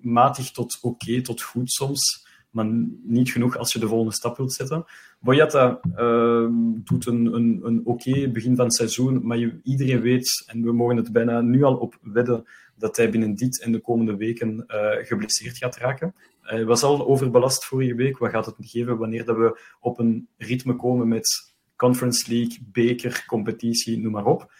[0.00, 2.27] matig tot oké, tot goed soms,
[2.58, 4.84] maar niet genoeg als je de volgende stap wilt zetten.
[5.20, 6.46] Boyata uh,
[6.84, 10.96] doet een, een, een oké begin van het seizoen, maar iedereen weet, en we mogen
[10.96, 12.44] het bijna nu al op wedden,
[12.76, 16.14] dat hij binnen dit en de komende weken uh, geblesseerd gaat raken.
[16.40, 18.18] Hij was al overbelast vorige week.
[18.18, 23.24] Wat gaat het geven wanneer dat we op een ritme komen met Conference League, beker,
[23.26, 24.52] competitie, noem maar op.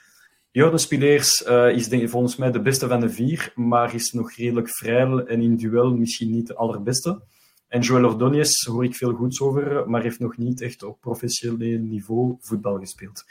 [0.50, 4.32] Jordan Spileers uh, is denk, volgens mij de beste van de vier, maar is nog
[4.32, 7.20] redelijk vrij en in duel misschien niet de allerbeste.
[7.68, 11.78] En Joel Ordóñez hoor ik veel goeds over, maar heeft nog niet echt op professioneel
[11.78, 13.24] niveau voetbal gespeeld.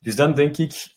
[0.00, 0.96] Dus dan denk ik,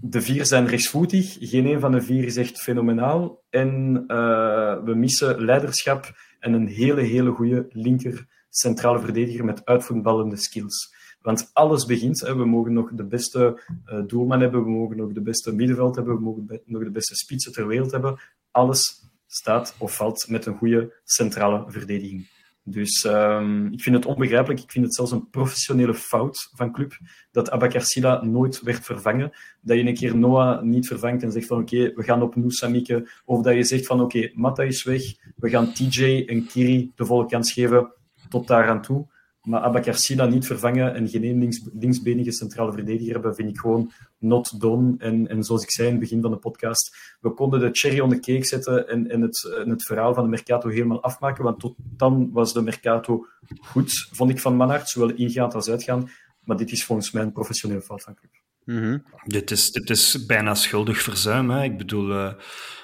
[0.00, 1.36] de vier zijn rechtsvoetig.
[1.40, 3.42] Geen een van de vier is echt fenomenaal.
[3.50, 10.36] En uh, we missen leiderschap en een hele, hele goede linker centrale verdediger met uitvoetballende
[10.36, 10.94] skills.
[11.20, 12.20] Want alles begint.
[12.20, 12.36] Hè.
[12.36, 16.14] We mogen nog de beste uh, doelman hebben, we mogen nog de beste middenveld hebben,
[16.14, 18.20] we mogen nog de beste spitsen ter wereld hebben.
[18.50, 22.26] Alles staat of valt met een goede centrale verdediging.
[22.64, 24.60] Dus um, ik vind het onbegrijpelijk.
[24.60, 26.98] Ik vind het zelfs een professionele fout van club
[27.30, 29.32] dat Abakar Silla nooit werd vervangen.
[29.60, 32.68] Dat je een keer Noah niet vervangt en zegt van oké, we gaan op Noosa
[32.68, 33.08] mikken.
[33.24, 35.02] Of dat je zegt van oké, Matta is weg,
[35.36, 37.92] we gaan TJ en Kiri de volle kans geven
[38.28, 39.06] tot daar aan toe.
[39.42, 43.92] Maar Abakar Silla niet vervangen en geen links, linksbenige centrale verdediger hebben, vind ik gewoon
[44.18, 44.94] not done.
[44.98, 48.00] En, en zoals ik zei in het begin van de podcast, we konden de cherry
[48.00, 51.60] on the cake zetten en, en, het, het verhaal van de Mercato helemaal afmaken, want
[51.60, 53.26] tot dan was de Mercato
[53.60, 56.10] goed, vond ik van Manhart, zowel ingaand als uitgaan.
[56.40, 58.30] Maar dit is volgens mij een professionele fout van club.
[58.64, 59.04] -hmm.
[59.24, 61.50] dit, is, dit is bijna schuldig verzuim.
[61.50, 61.62] Hè?
[61.62, 62.32] Ik bedoel, uh,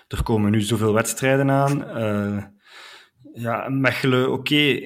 [0.08, 2.02] er komen nu zoveel wedstrijden aan.
[2.02, 2.44] Uh,
[3.32, 4.80] ja, Mechelen, oké,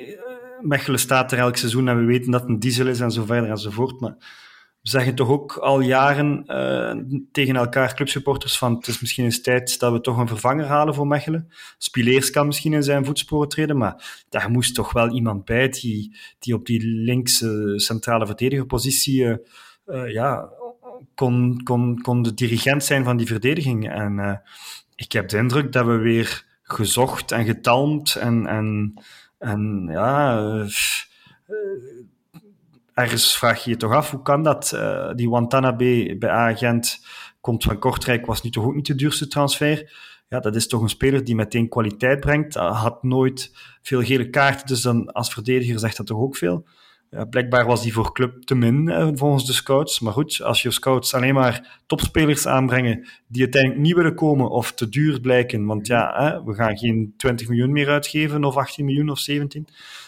[0.62, 3.24] Mechelen staat er elk seizoen en we weten dat het een diesel is en zo
[3.24, 4.00] verder enzovoort.
[4.00, 4.14] Maar
[4.80, 9.40] we zeggen toch ook al jaren uh, tegen elkaar, clubsupporters, van het is misschien eens
[9.40, 11.48] tijd dat we toch een vervanger halen voor Mechelen.
[11.78, 16.16] Spileers kan misschien in zijn voetsporen treden, maar daar moest toch wel iemand bij die,
[16.38, 19.34] die op die linkse centrale verdedigerpositie uh,
[19.86, 20.48] uh, ja,
[21.14, 23.90] kon, kon, kon de dirigent zijn van die verdediging.
[23.90, 24.42] En
[24.94, 28.94] ik heb de indruk dat we weer gezocht en getalmd en, en
[29.42, 30.36] en ja,
[32.94, 34.72] ergens vraag je je toch af, hoe kan dat?
[34.74, 37.06] Uh, die Watanabe bij Agent
[37.40, 39.92] komt van Kortrijk, was nu toch ook niet de duurste transfer?
[40.28, 42.54] Ja, dat is toch een speler die meteen kwaliteit brengt.
[42.54, 46.66] had nooit veel gele kaarten, dus dan als verdediger zegt dat toch ook veel.
[47.30, 50.00] Blijkbaar was die voor club te min, eh, volgens de scouts.
[50.00, 54.72] Maar goed, als je scouts alleen maar topspelers aanbrengen die uiteindelijk niet willen komen of
[54.72, 58.84] te duur blijken, want ja, hè, we gaan geen 20 miljoen meer uitgeven of 18
[58.84, 59.66] miljoen of 17,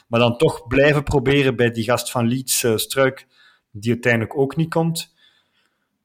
[0.09, 3.27] maar dan toch blijven proberen bij die gast van Leeds, uh, Struik,
[3.71, 5.15] die uiteindelijk ook niet komt,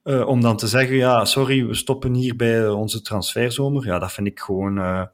[0.04, 3.86] uh, om dan te zeggen, ja, sorry, we stoppen hier bij onze transferzomer.
[3.86, 5.10] Ja, dat vind ik gewoon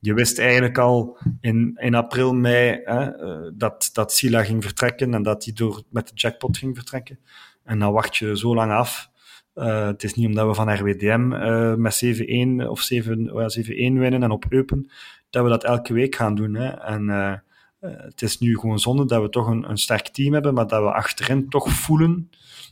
[0.00, 5.14] je wist eigenlijk al in, in april, mei hè, uh, dat, dat Sila ging vertrekken
[5.14, 7.18] en dat hij door met de jackpot ging vertrekken.
[7.64, 9.10] En dan wacht je zo lang af.
[9.54, 14.22] Uh, het is niet omdat we van RWDM uh, met 7-1 of 7, 7-1 winnen
[14.22, 14.90] en op Eupen,
[15.30, 16.54] dat we dat elke week gaan doen.
[16.54, 16.68] Hè.
[16.68, 17.08] En
[17.80, 20.82] het is nu gewoon zonde dat we toch een, een sterk team hebben, maar dat
[20.82, 22.30] we achterin toch voelen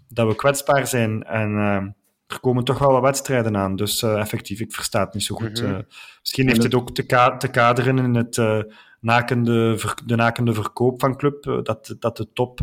[0.09, 1.23] dat we kwetsbaar zijn.
[1.23, 1.97] En
[2.27, 3.77] er komen toch wel wat wedstrijden aan.
[3.77, 5.61] Dus uh, effectief, ik versta het niet zo goed.
[5.61, 5.75] Mm -hmm.
[5.75, 5.83] uh,
[6.21, 8.61] misschien heeft het ook te, ka te kaderen in het uh,
[9.01, 11.61] nakende de nakende verkoop van club.
[11.63, 12.61] dat, dat de top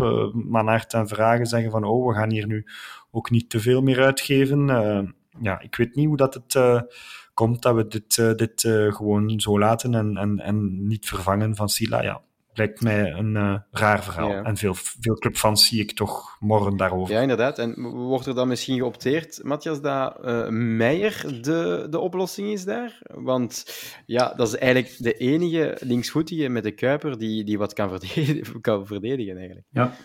[0.52, 2.66] hart en vragen zeggen van oh, we gaan hier nu
[3.12, 4.68] ook niet te veel meer uitgeven.
[5.42, 6.84] ja, ik weet niet hoe dat het
[7.34, 12.04] komt dat we dit, dit gewoon zo laten en, en, en niet vervangen van Sila.
[12.04, 12.22] Ja,
[12.54, 14.30] lijkt mij een uh, raar verhaal.
[14.30, 14.44] Ja.
[14.44, 17.14] En veel, veel clubfans zie ik toch morgen daarover.
[17.14, 17.60] Ja, inderdaad.
[17.60, 23.02] En wordt er dan misschien geopteerd, Matthias, dat uh, Meijer de, de oplossing is daar?
[23.14, 23.66] Want
[24.06, 28.62] ja, dat is eigenlijk de enige linksvoetige met de Kuiper die, die wat kan verdedigen,
[28.62, 29.68] kan verdedigen eigenlijk.
[29.70, 29.96] Ja,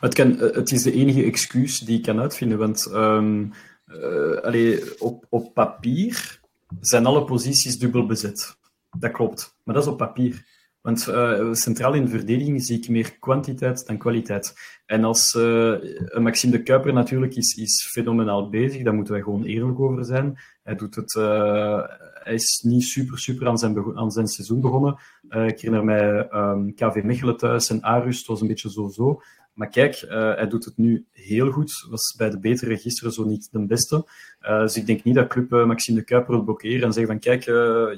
[0.00, 2.58] het, kan, het is de enige excuus die ik kan uitvinden.
[2.58, 3.52] Want um,
[3.86, 6.40] uh, allee, op, op papier
[6.80, 8.56] zijn alle posities dubbel bezet.
[8.98, 9.56] Dat klopt.
[9.64, 10.44] Maar dat is op papier.
[10.80, 14.54] Want uh, centraal in de verdediging zie ik meer kwantiteit dan kwaliteit.
[14.86, 15.74] En als uh,
[16.18, 20.38] Maxime de Kuiper natuurlijk is, is fenomenaal bezig, daar moeten wij gewoon eerlijk over zijn.
[20.62, 24.98] Hij, doet het, uh, hij is niet super, super aan zijn, aan zijn seizoen begonnen.
[25.28, 29.20] ik herinner mij um, KV Mechelen thuis en Arust was een beetje zo-zo.
[29.58, 31.86] Maar kijk, uh, hij doet het nu heel goed.
[31.90, 34.08] Was bij de betere gisteren zo niet de beste.
[34.42, 37.12] Uh, dus ik denk niet dat club uh, Maxime de Kuiper wil blokkeren en zeggen
[37.12, 37.44] van kijk,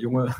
[0.00, 0.34] jongen,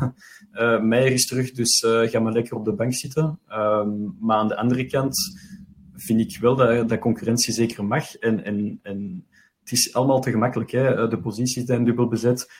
[0.88, 3.38] Meijer is terug, dus ga maar lekker op de bank zitten.
[3.52, 5.16] Um, maar aan de andere kant
[5.94, 8.16] vind ik wel dat, dat concurrentie zeker mag.
[8.16, 9.26] En, en, en
[9.60, 10.70] het is allemaal te gemakkelijk.
[10.70, 11.08] Hè?
[11.08, 12.50] De posities zijn dubbel bezet.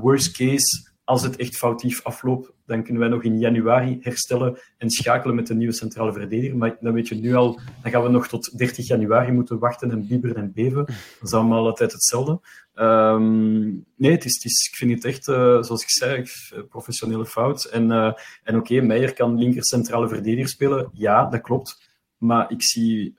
[0.00, 4.90] worst case als het echt foutief afloopt, dan kunnen wij nog in januari herstellen en
[4.90, 6.56] schakelen met de nieuwe centrale verdediger.
[6.56, 9.90] Maar dan weet je nu al, dan gaan we nog tot 30 januari moeten wachten
[9.90, 10.84] en bibberen en beven.
[10.84, 12.40] Dat is allemaal altijd hetzelfde.
[12.74, 16.24] Um, nee, het is, het is, ik vind het echt, uh, zoals ik zei,
[16.68, 17.64] professionele fout.
[17.64, 20.90] En, uh, en oké, Meijer kan linker centrale verdediger spelen.
[20.92, 21.88] Ja, dat klopt.
[22.16, 23.18] Maar ik zie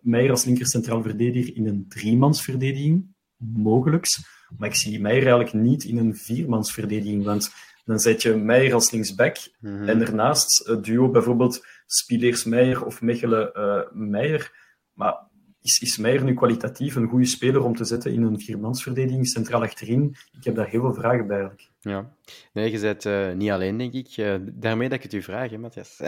[0.00, 4.35] Meijer als linker centrale verdediger in een driemansverdediging, mogelijks.
[4.58, 7.52] Maar ik zie Meijer eigenlijk niet in een viermansverdediging, want
[7.84, 9.88] dan zet je Meijer als linksback mm -hmm.
[9.88, 14.52] en daarnaast het duo bijvoorbeeld Spileers Meijer of Mechelen uh, Meijer.
[14.92, 15.25] Maar
[15.66, 19.62] is, is Meijer nu kwalitatief een goede speler om te zetten in een viermansverdediging centraal
[19.62, 20.16] achterin?
[20.38, 21.70] Ik heb daar heel veel vragen bij eigenlijk.
[21.80, 22.10] Ja,
[22.52, 24.16] nee, je bent uh, niet alleen, denk ik.
[24.16, 26.00] Uh, daarmee dat ik het u vraag, hè, Matthias.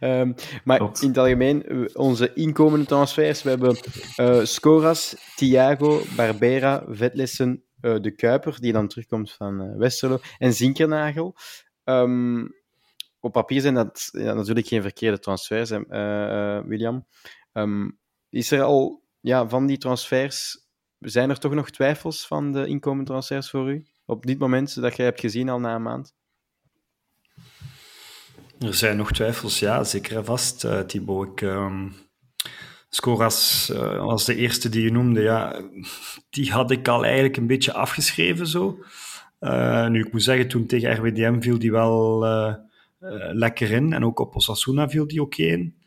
[0.00, 0.34] um,
[0.64, 3.76] maar in het algemeen, onze inkomende transfers, we hebben
[4.16, 11.36] uh, Scoras, Thiago, Barbera, Vetlessen, De Kuiper, die dan terugkomt van Westerlo, en Zinkernagel.
[11.84, 12.56] Um,
[13.20, 15.70] op papier zijn dat ja, natuurlijk geen verkeerde transfers,
[16.66, 17.06] William.
[17.52, 17.98] Um,
[18.30, 20.66] is er al, ja, van die transfers,
[20.98, 23.86] zijn er toch nog twijfels van de inkomende transfers voor u?
[24.08, 26.14] op dit moment dat jij hebt gezien al na een maand?
[28.58, 31.28] Er zijn nog twijfels, ja, zeker en vast, uh, Thibaut.
[31.28, 31.94] Ik, um,
[32.88, 33.68] Scoras
[33.98, 35.62] was de eerste die je noemde, ja,
[36.30, 38.78] die had ik al eigenlijk een beetje afgeschreven zo.
[39.40, 42.26] Uh, nu, ik moet zeggen, toen tegen RWDM viel die wel
[43.32, 45.77] lekker in en ook op Osasuna viel die oké in.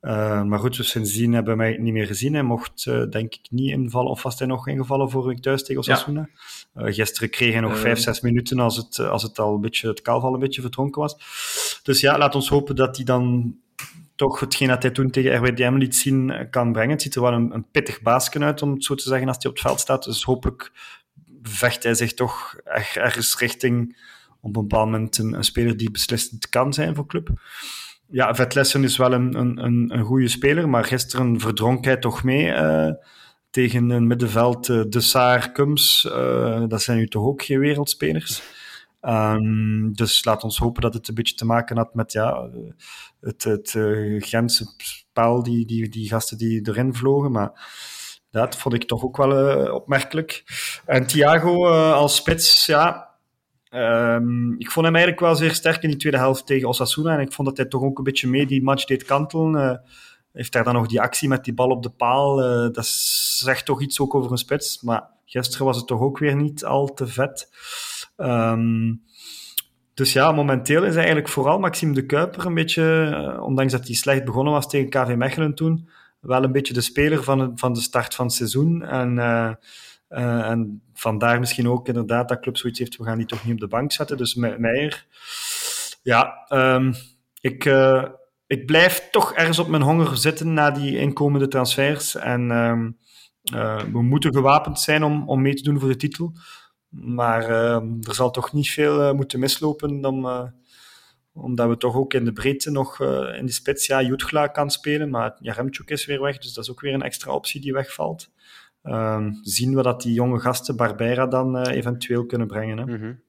[0.00, 2.34] Uh, maar goed, dus sindsdien hebben wij het niet meer gezien.
[2.34, 5.64] Hij mocht uh, denk ik niet invallen, of was hij nog ingevallen voor ik thuis
[5.64, 6.28] tegen Osasuna?
[6.74, 6.86] Ja.
[6.86, 9.88] Uh, gisteren kreeg hij nog vijf, zes minuten als het, als het al een beetje,
[9.88, 11.16] het kaalval een beetje verdronken was.
[11.82, 13.54] Dus ja, laat ons hopen dat hij dan
[14.16, 16.90] toch hetgeen dat hij toen tegen RWDM liet zien kan brengen.
[16.90, 19.36] Het ziet er wel een, een pittig baasje uit, om het zo te zeggen, als
[19.36, 20.04] hij op het veld staat.
[20.04, 20.72] Dus hopelijk
[21.42, 22.56] vecht hij zich toch
[22.94, 23.96] ergens richting
[24.40, 27.30] op een bepaald moment een, een speler die beslissend kan zijn voor club
[28.10, 32.46] ja, Vetlessen is wel een, een, een goede speler, maar gisteren verdronk hij toch mee
[32.46, 32.90] uh,
[33.50, 36.04] tegen een middenveld uh, De Saar, Kums.
[36.04, 38.42] Uh, dat zijn nu toch ook geen wereldspelers.
[39.00, 42.50] Ehm, dus laat ons hopen dat het een beetje te maken had met ja,
[43.20, 43.72] het, het
[45.42, 47.32] die, die, die gasten die erin vlogen.
[47.32, 47.68] Maar
[48.30, 50.44] dat vond ik toch ook wel opmerkelijk.
[50.86, 53.07] En Thiago als spits, ja.
[53.70, 57.14] Um, ik vond hem eigenlijk wel zeer sterk in die tweede helft tegen Osasuna.
[57.14, 59.82] En ik vond dat hij toch ook een beetje mee die match deed kantelen.
[60.32, 62.36] heeft daar dan nog die actie met die bal op de paal.
[62.72, 64.82] dat zegt toch iets ook over een spits.
[64.82, 67.48] Maar gisteren was het toch ook weer niet al te vet.
[68.16, 69.02] Um,
[69.98, 72.82] dus ja, momenteel is eigenlijk vooral Maxime de Kuiper een beetje,
[73.36, 75.88] uh, ondanks dat hij slecht begonnen was tegen KV Mechelen toen,
[76.20, 78.82] wel een beetje de speler van, van de start van het seizoen.
[78.82, 79.18] En,
[80.10, 83.54] uh, en vandaar misschien ook inderdaad dat club zoiets heeft, we gaan die toch niet
[83.54, 84.16] op de bank zetten.
[84.16, 85.06] Dus Meijer,
[86.02, 86.94] ja, um,
[87.40, 87.64] ik,
[88.46, 92.14] ik blijf toch ergens op mijn honger zitten na die inkomende transfers.
[92.14, 92.98] En um,
[93.92, 96.32] we moeten gewapend zijn om, om mee te doen voor de titel.
[96.88, 97.74] Maar uh,
[98.06, 100.52] er zal toch niet veel moeten mislopen om,
[101.32, 103.00] omdat we toch ook in de breedte nog
[103.36, 106.70] in de spits, ja, Jutgla kan spelen, maar Jaremchuk is weer weg, dus dat is
[106.70, 108.30] ook weer een extra optie die wegvalt.
[108.88, 112.78] Ehm, zien we dat die jonge gasten Barbera dan eventueel kunnen brengen.
[112.78, 112.84] Hè?
[112.84, 113.20] Mm -hmm.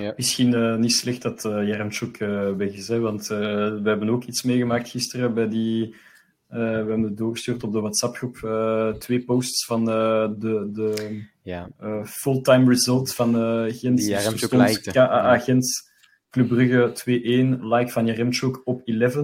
[0.00, 0.12] Ja.
[0.16, 2.16] Misschien niet slecht dat uh, Jaremchuk
[2.56, 5.94] weg is, hè, want we hebben ook iets meegemaakt gisteren bij die
[6.50, 8.36] uh, we hebben het doorgestuurd op de WhatsApp-groep.
[8.44, 11.68] Uh, twee posts van uh, de, de ja.
[12.04, 13.34] fulltime result van
[13.72, 13.98] Gent.
[13.98, 14.90] Die Jaremchuk likte.
[14.90, 15.90] KAA Gent,
[16.30, 16.92] Club Brugge
[17.58, 19.16] 2-1, like van Jaremchuk op 11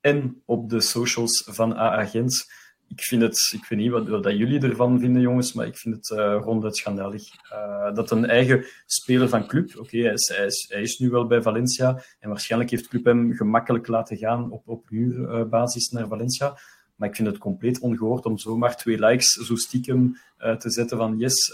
[0.00, 2.46] en op de socials van AA Gent.
[2.88, 5.94] Ik vind het, ik weet niet wat, wat jullie ervan vinden, jongens, maar ik vind
[5.94, 7.22] het uh, ronduit schandalig.
[7.52, 11.42] Uh, dat een eigen speler van club, oké, hij, hij, hij, is nu wel bij
[11.42, 16.58] Valencia en waarschijnlijk heeft club hem gemakkelijk laten gaan op, op huurbasis naar Valencia.
[16.96, 20.96] Maar ik vind het compleet ongehoord om zomaar twee likes zo stiekem uh, te zetten
[20.96, 21.52] van yes,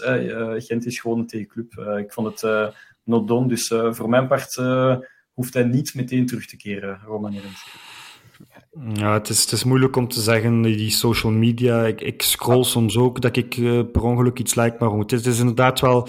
[0.57, 1.97] Gent is gewoon tegen club.
[1.97, 2.73] ik vond het
[3.03, 4.55] not done, dus voor mijn part
[5.33, 7.84] hoeft hij niet meteen terug te keren, Roman Jeremsky.
[8.93, 11.85] Ja, het is, het is moeilijk om te zeggen, die social media.
[11.85, 15.25] Ik, ik scroll soms ook dat ik uh, per ongeluk iets like, maar goed, het
[15.25, 16.07] is inderdaad wel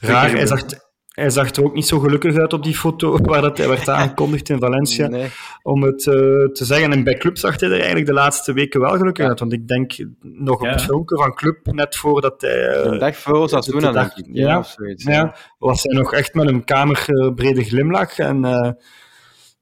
[0.00, 0.30] raar.
[0.30, 0.60] Hij zag,
[1.08, 3.88] hij zag er ook niet zo gelukkig uit op die foto waar dat hij werd
[3.88, 5.06] aangekondigd in Valencia.
[5.06, 5.28] Nee.
[5.62, 6.14] Om het uh,
[6.52, 6.92] te zeggen.
[6.92, 9.40] En bij Club zag hij er eigenlijk de laatste weken wel gelukkig uit.
[9.40, 10.70] Want ik denk nog op Ja.
[10.70, 12.76] het filmpje van Club, net voordat hij...
[12.78, 14.34] uh, Een dag voor Osasuna, de dag- denk ik.
[14.36, 14.58] ja.
[14.58, 15.04] of zoiets.
[15.04, 18.18] ja, was hij nog echt met een kamerbrede glimlach.
[18.18, 18.70] En eh,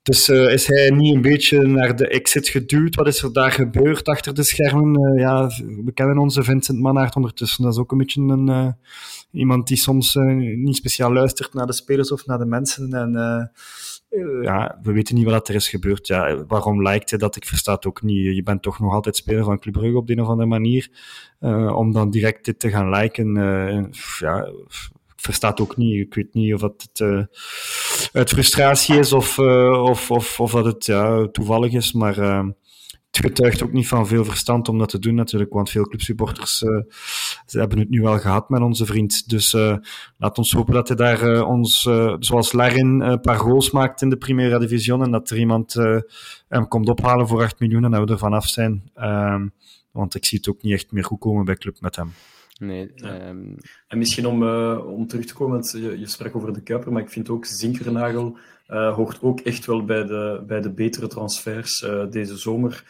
[0.02, 2.94] dus eh, is hij niet een beetje naar de exit geduwd?
[2.94, 4.94] Wat is er daar gebeurd achter de schermen?
[4.94, 5.46] Eh, ja,
[5.84, 7.64] we kennen onze Vincent Mannaert ondertussen.
[7.64, 8.68] Dat is ook een beetje een, eh,
[9.30, 12.92] iemand die soms niet speciaal luistert naar de spelers of naar de mensen.
[12.92, 13.12] En
[14.42, 16.06] ja, we weten niet wat er is gebeurd.
[16.06, 17.36] Ja, waarom lijkt hij dat?
[17.36, 18.36] Ik versta het ook niet.
[18.36, 20.90] Je bent toch nog altijd speler van Club Brugge op de een of andere manier.
[21.74, 23.34] Om dan direct dit te gaan liken,
[24.18, 24.52] ja,
[25.22, 26.00] versta het ook niet.
[26.00, 27.22] Ik weet niet of het eh,
[28.12, 32.46] uit frustratie is of, eh, of, of, of dat het ja, toevallig is, maar eh,
[33.10, 36.64] het getuigt ook niet van veel verstand om dat te doen natuurlijk, want veel clubsupporters
[37.46, 39.28] hebben het nu wel gehad met onze vriend.
[39.28, 39.52] Dus
[40.18, 44.16] laat ons hopen dat hij daar ons, zoals Larin, een paar goals maakt in de
[44.16, 45.74] Primera Division en dat er iemand
[46.48, 48.90] hem komt ophalen voor 8 miljoen en dat we er vanaf zijn.
[48.94, 49.48] Ehm,
[49.90, 52.12] want ik zie het ook niet echt meer goed komen bij club met hem.
[52.60, 53.18] Nee, Ja.
[53.18, 53.54] ehm,
[53.88, 56.92] En misschien om, uh, om terug te komen, want je, je sprak over de Kuiper,
[56.92, 58.36] maar ik vind ook Zinkernagel
[58.68, 62.84] uh, hoort ook echt wel bij de, bij de betere transfers uh, deze zomer.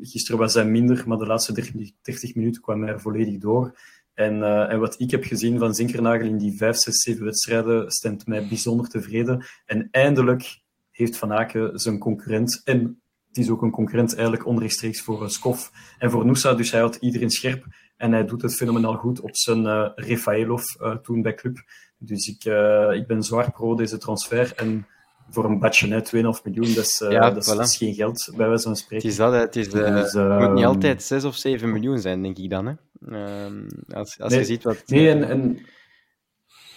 [0.00, 3.78] gisteren was hij minder, maar de laatste 30, 30 minuten kwam hij er volledig door.
[4.14, 8.26] En, en, wat ik heb gezien van Zinkernagel in die 5, 6, 7 wedstrijden stemt
[8.26, 9.44] mij bijzonder tevreden.
[9.66, 15.00] En eindelijk heeft Van Aken zijn concurrent en het is ook een concurrent eigenlijk onrechtstreeks
[15.00, 17.64] voor Skof en voor Noosa, dus hij had iedereen scherp.
[18.00, 21.64] En hij doet het fenomenaal goed op zijn uh, Refaelov uh, toen bij club.
[21.98, 24.52] Dus ik, uh, ik ben zwaar pro deze transfer.
[24.56, 24.86] En
[25.30, 27.56] voor een badje net 2,5 miljoen, dat is, Ja, dat, is, voilà.
[27.56, 29.08] dat is geen geld, bij wijze van het spreken.
[29.08, 32.22] is dat, het is, eh, Dus, het moet niet altijd 6 of 7 miljoen zijn,
[32.22, 32.66] denk ik dan.
[32.66, 32.72] Hè?
[33.08, 34.82] Ehm, als als Nee, je ziet wat...
[34.86, 35.58] Nee, en, en,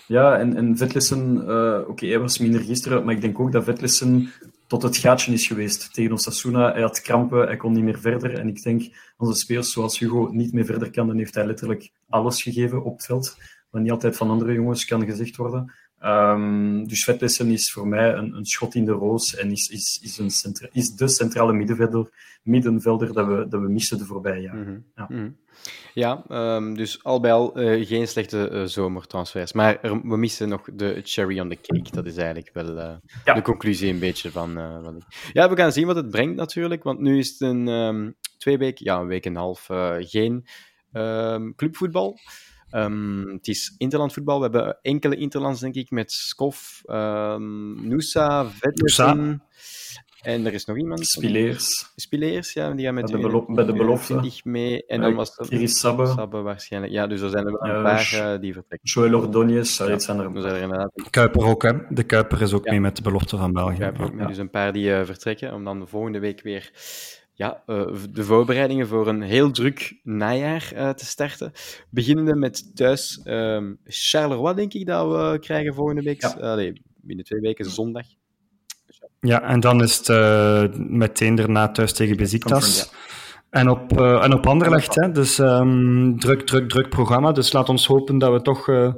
[0.07, 3.63] ja, en, en Vetlessen, uh, oké, hij was minder gisteren, maar ik denk ook dat
[3.63, 4.31] Vetlessen
[4.73, 6.71] tot het gaatje is geweest tegen Osasuna.
[6.71, 8.39] Hij had krampen, hij kon niet meer verder.
[8.39, 8.83] En ik denk,
[9.17, 12.93] onze spelers zoals Hugo niet meer verder kan, dan heeft hij letterlijk alles gegeven op
[12.97, 13.37] het veld.
[13.69, 15.73] Wat niet altijd van andere jongens kan gezegd worden.
[16.05, 19.99] Um, dus Vetlessen is voor mij een, een, schot in de roos en is, is,
[20.03, 22.09] is, een centra is de centrale middenvelder,
[22.41, 24.59] middenvelder dat we, dat we missen de voorbije jaren.
[24.59, 24.83] Mm -hmm.
[24.95, 25.05] Ja.
[25.09, 25.35] Mm -hmm.
[25.93, 26.23] Ja,
[26.55, 29.53] um, dus al bij al uh, geen slechte uh, zomertransfers.
[29.53, 31.91] Maar er, we missen nog de cherry on the cake.
[31.91, 32.91] Dat is eigenlijk wel uh,
[33.25, 33.33] ja.
[33.33, 35.03] de conclusie een beetje van, van...
[35.33, 36.83] Ja, we gaan zien wat het brengt natuurlijk.
[36.83, 40.45] Want nu is het een um, twee weken, ja, een week en een half geen
[41.55, 42.17] clubvoetbal.
[42.73, 44.37] Ehm, het is interland voetbal.
[44.37, 49.43] We hebben enkele interlands, denk ik, met Skof, um, Noosa, Vetlesen.
[50.21, 51.07] En er is nog iemand.
[51.07, 51.91] Spileers.
[51.95, 52.71] Spileers, ja.
[52.71, 54.41] Die gaan met bij, de, belo bij de belofte.
[54.43, 54.85] mee.
[54.85, 55.71] En dan was het...
[55.71, 56.05] Sabbe.
[56.05, 56.93] Sabbe waarschijnlijk.
[56.93, 58.89] Ja, dus er zijn er wel een paar uh, die vertrekken.
[58.89, 60.45] Joël Ordóñez, ja, zijn er.
[60.45, 60.91] Er inderdaad...
[61.09, 61.71] Kuiper ook, hè.
[61.89, 62.71] De Kuiper is ook ja.
[62.71, 63.77] mee met de belofte van België.
[63.77, 64.27] Kuiper ook mee.
[64.27, 66.71] Dus een paar die uh, vertrekken, om dan de volgende week weer
[67.33, 71.51] ja, uh, de voorbereidingen voor een heel druk najaar uh, te starten.
[71.89, 76.21] Beginnende met thuis um, Charleroi, denk ik, dat we krijgen volgende week.
[76.21, 76.29] Ja.
[76.29, 78.05] Allee, binnen twee weken, zondag.
[79.19, 82.77] Ja, en dan is het uh, meteen daarna thuis tegen Besiktas.
[82.77, 82.97] Ja.
[83.49, 85.11] En op, uh, en op Anderlecht, hè.
[85.11, 87.31] dus um, druk, druk, druk programma.
[87.31, 88.93] Dus laat ons hopen dat we toch uh,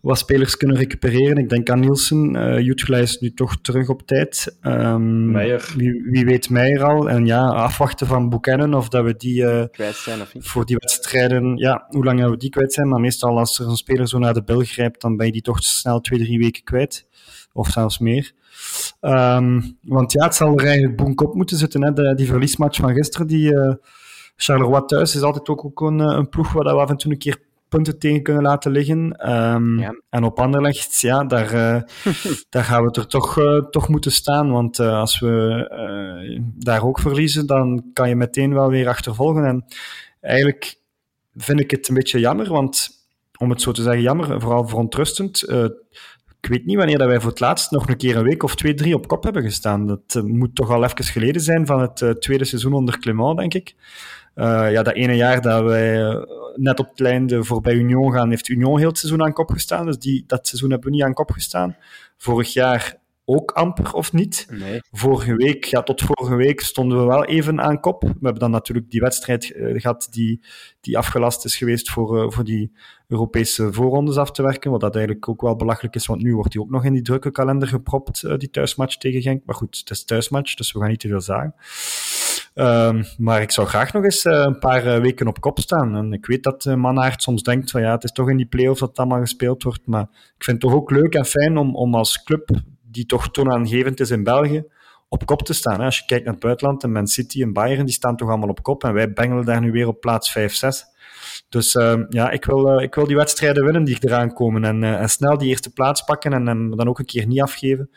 [0.00, 1.36] wat spelers kunnen recupereren.
[1.36, 2.34] Ik denk aan Nielsen.
[2.34, 4.56] Uh, Jutgla is nu toch terug op tijd.
[4.62, 5.72] Um, Meijer.
[5.76, 7.10] Wie, wie, weet Meijer al.
[7.10, 10.46] En ja, afwachten van Buchanan of dat we die kwijt zijn of niet.
[10.46, 11.56] voor die wedstrijden...
[11.56, 12.88] Ja, hoe lang hebben we die kwijt zijn?
[12.88, 15.42] Maar meestal als er een speler zo naar de bil grijpt, dan ben je die
[15.42, 17.06] toch snel twee, drie weken kwijt.
[17.52, 18.32] Of zelfs meer.
[19.00, 21.82] Um, want ja, het zal er eigenlijk boenk op moeten zitten.
[21.82, 21.92] Hè.
[21.92, 23.72] De, die verliesmatch van gisteren, die uh,
[24.36, 27.18] Charleroi thuis, is altijd ook, ook een, een, ploeg waar we af en toe een
[27.18, 27.38] keer
[27.72, 29.30] punten tegen kunnen laten liggen.
[29.30, 29.94] Um, ja.
[30.10, 31.82] En op Anderlecht, ja, daar, uh,
[32.50, 34.50] daar gaan we er toch, uh, toch moeten staan.
[34.50, 35.66] Want uh, als we
[36.54, 39.44] daar ook verliezen, dan kan je meteen wel weer achtervolgen.
[39.44, 39.64] En
[40.20, 40.74] eigenlijk
[41.34, 42.88] vind ik het een beetje jammer, want
[43.38, 45.44] om het zo te zeggen, jammer, vooral verontrustend
[46.42, 48.54] ik weet niet wanneer dat wij voor het laatst nog een keer een week of
[48.54, 49.86] twee, drie op kop hebben gestaan.
[49.86, 53.74] Dat moet toch al even geleden zijn van het tweede seizoen onder Clement, denk ik.
[54.34, 56.16] Uh, ja, dat ene jaar dat wij
[56.54, 59.86] net op het einde voorbij Union gaan, heeft Union heel het seizoen aan kop gestaan.
[59.86, 61.76] Dus die, dat seizoen hebben we niet aan kop gestaan.
[62.16, 64.46] Vorig jaar ook amper of niet.
[64.50, 64.80] Nee.
[64.90, 68.02] Vorige week, ja, tot vorige week stonden we wel even aan kop.
[68.02, 70.44] We hebben dan natuurlijk die wedstrijd uh, gehad die,
[70.80, 72.72] die afgelast is geweest voor, uh, voor die
[73.08, 74.70] Europese voorrondes af te werken.
[74.70, 77.02] Wat dat eigenlijk ook wel belachelijk is, want nu wordt die ook nog in die
[77.02, 79.42] drukke kalender gepropt, uh, die thuismatch tegen Genk.
[79.44, 81.54] Maar goed, het is thuismatch, dus we gaan niet te veel zeggen.
[82.54, 85.96] Um, maar ik zou graag nog eens een paar weken op kop staan.
[85.96, 88.80] En ik weet dat Mannaert soms denkt van ja, het is toch in die play-offs
[88.80, 89.86] dat het allemaal gespeeld wordt.
[89.86, 90.02] Maar
[90.36, 92.50] ik vind het toch ook leuk en fijn om, om als club
[92.92, 94.64] die toch toonaangevend is in België,
[95.08, 95.80] op kop te staan.
[95.80, 98.48] Als je kijkt naar het buitenland, en Man City en Bayern, die staan toch allemaal
[98.48, 98.84] op kop.
[98.84, 100.84] En wij bengelen daar nu weer op plaats 5, 6.
[101.48, 104.64] Dus uh, ja, ik wil, uh, ik wil die wedstrijden winnen die eraan komen.
[104.64, 107.42] En, uh, en snel die eerste plaats pakken en, en dan ook een keer niet
[107.42, 107.90] afgeven.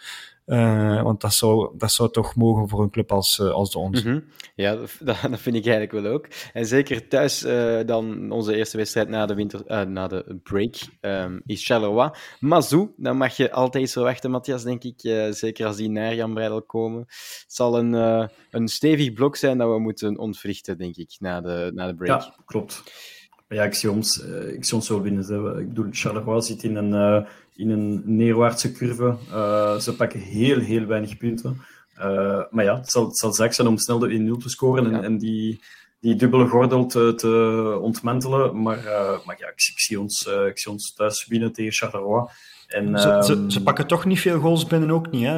[0.45, 3.79] Uh, want dat zou, dat zou toch mogen voor een club als, uh, als de
[3.79, 4.03] ons.
[4.03, 4.23] Mm -hmm.
[4.55, 6.27] Ja, dat, dat, vind ik eigenlijk wel ook.
[6.53, 11.41] En zeker thuis uh, dan onze eerste wedstrijd na de, winter, na de break um,
[11.45, 12.09] is Charleroi.
[12.39, 14.99] Mazou, dan mag je altijd iets verwachten, Matthias, denk ik.
[15.33, 16.99] zeker als die naar Jan Breidel komen.
[16.99, 17.93] Het zal een,
[18.49, 22.21] een stevig blok zijn dat we moeten ontwrichten, denk ik, na de, na de break.
[22.21, 22.83] Ja, klopt.
[23.47, 24.23] Ja, ik zie ons,
[24.53, 25.59] ik zie ons zo winnen.
[25.59, 27.25] Ik bedoel, Charleroi zit in een
[27.55, 29.17] in een neerwaartse curve.
[29.29, 31.61] Uh, ze pakken heel, heel weinig punten.
[31.97, 34.85] Uh, maar ja, het zal, het zal zaak zijn om snel de 1-0 te scoren
[34.85, 35.01] en, ja.
[35.01, 35.63] en, die,
[35.99, 38.61] die dubbele gordel te, te ontmantelen.
[38.61, 42.29] Maar, uh, maar ja, ik, ik, zie ons, ik zie ons thuis winnen tegen Charleroi.
[42.67, 45.27] En, ze, ze, ze, pakken toch niet veel goals binnen ook niet.
[45.27, 45.29] 0-0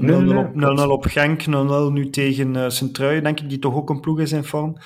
[0.00, 1.46] nee, nee, op, op, Genk, 0-0
[1.92, 4.76] nu tegen uh, Sint-Truiden, denk ik, die toch ook een ploeg is in vorm.
[4.76, 4.80] 0-0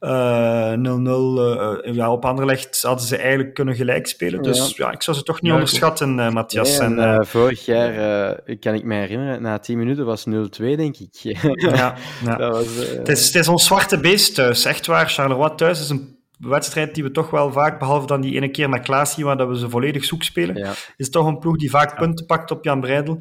[0.00, 4.42] uh, uh, ja, op Anderlecht hadden ze eigenlijk kunnen gelijk spelen.
[4.42, 6.78] Dus ja, ja ik zou ze toch niet ja, onderschatten, uh, Matthias.
[6.78, 11.08] Nee, en, vorig jaar, kan ik me herinneren, na 10 minuten was 0-2, denk ik.
[11.52, 11.94] ja,
[12.24, 15.08] dat was, het, is, het is ons zwarte beest thuis, echt waar.
[15.08, 18.68] Charleroi thuis is een wedstrijd die we toch wel vaak, behalve dan die ene keer
[18.68, 20.72] met Klaasie, waar dat we ze volledig zoek spelen, ja.
[20.96, 23.18] is toch een ploeg die vaak punten pakt op Jan Breidel.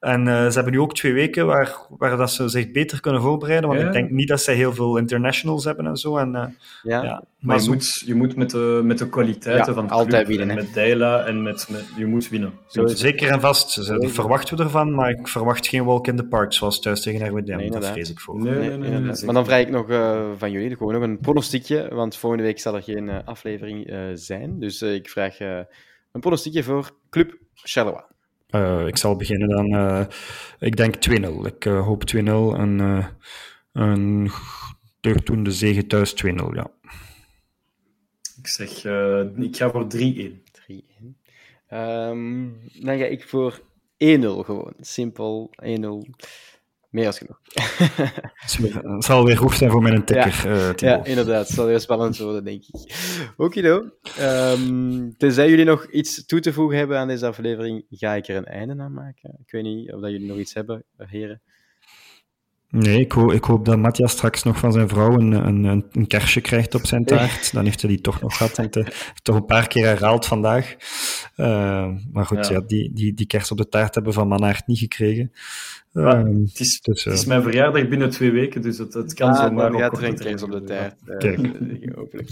[0.00, 3.22] En uh, ze hebben nu ook twee weken waar, waar dat ze zich beter kunnen
[3.22, 3.86] voorbereiden, want ja.
[3.86, 6.16] ik denk niet dat ze heel veel internationals hebben en zo.
[6.16, 6.44] En, uh,
[6.82, 7.02] ja.
[7.02, 7.24] ja.
[7.38, 7.72] Maar je, zo...
[7.72, 11.24] moet, je moet met de, met de kwaliteiten van de altijd club, winnen, met Deila
[11.24, 12.52] en met, met, je moet winnen.
[12.66, 13.86] Zo, zeker en vast.
[13.86, 17.28] Dat verwachten we ervan, maar ik verwacht geen walk in the park zoals thuis tegen
[17.28, 17.56] RWDM.
[17.56, 18.42] Nee, dat vrees ik voor.
[18.42, 21.18] Nee, nee, nee, nee maar dan vraag ik nog uh, van jullie gewoon nog een
[21.18, 24.60] pronostiekje, want volgende week zal er geen uh, aflevering uh, zijn.
[24.60, 28.04] Dus ik vraag een pronostiekje voor Club Charleroi.
[28.52, 29.74] Uh, ik zal beginnen dan.
[29.74, 30.04] Uh,
[30.58, 31.46] ik denk 2-0.
[31.46, 32.18] Ik uh, hoop 2-0
[32.58, 33.10] en
[33.72, 34.30] een
[35.00, 36.70] deugddoende zege thuis 2-0, ja.
[38.38, 38.68] Ik zeg,
[39.36, 39.96] ik ga voor 3-1.
[39.96, 40.74] 3-1.
[41.72, 43.64] Um, dan ga ik voor 1-0
[44.20, 44.74] gewoon.
[44.80, 45.78] Simpel 1-0.
[46.90, 47.40] Meer als genoeg.
[48.94, 50.48] Het zal weer goed zijn voor mijn tikker.
[50.48, 51.46] Ja, uh, ja inderdaad.
[51.46, 52.94] Het zal weer spannend worden, denk ik.
[53.36, 53.90] Okido.
[54.20, 58.36] Um, tenzij jullie nog iets toe te voegen hebben aan deze aflevering, ga ik er
[58.36, 59.38] een einde aan maken.
[59.44, 61.42] Ik weet niet of dat jullie nog iets hebben, heren.
[62.70, 66.06] Nee, ik, hoop, ik hoop dat Matthias straks nog van zijn vrouw een, een, een
[66.06, 67.52] kerstje krijgt op zijn taart.
[67.52, 68.58] Dan heeft hij die toch nog gehad.
[68.58, 68.92] En te,
[69.22, 70.76] toch een paar keer herhaald vandaag.
[71.36, 72.52] Uh, maar goed, ja.
[72.52, 72.60] ja.
[72.60, 75.32] die, die, die kerst op de taart hebben we van Manaert niet gekregen.
[75.92, 79.14] Ja, het, is, dus, uh, het is mijn verjaardag binnen twee weken, dus het, het
[79.14, 80.94] kan ah, zomaar gaat er een kerst op de taart.
[81.04, 81.38] Uh, Kijk.
[81.96, 82.30] hopelijk.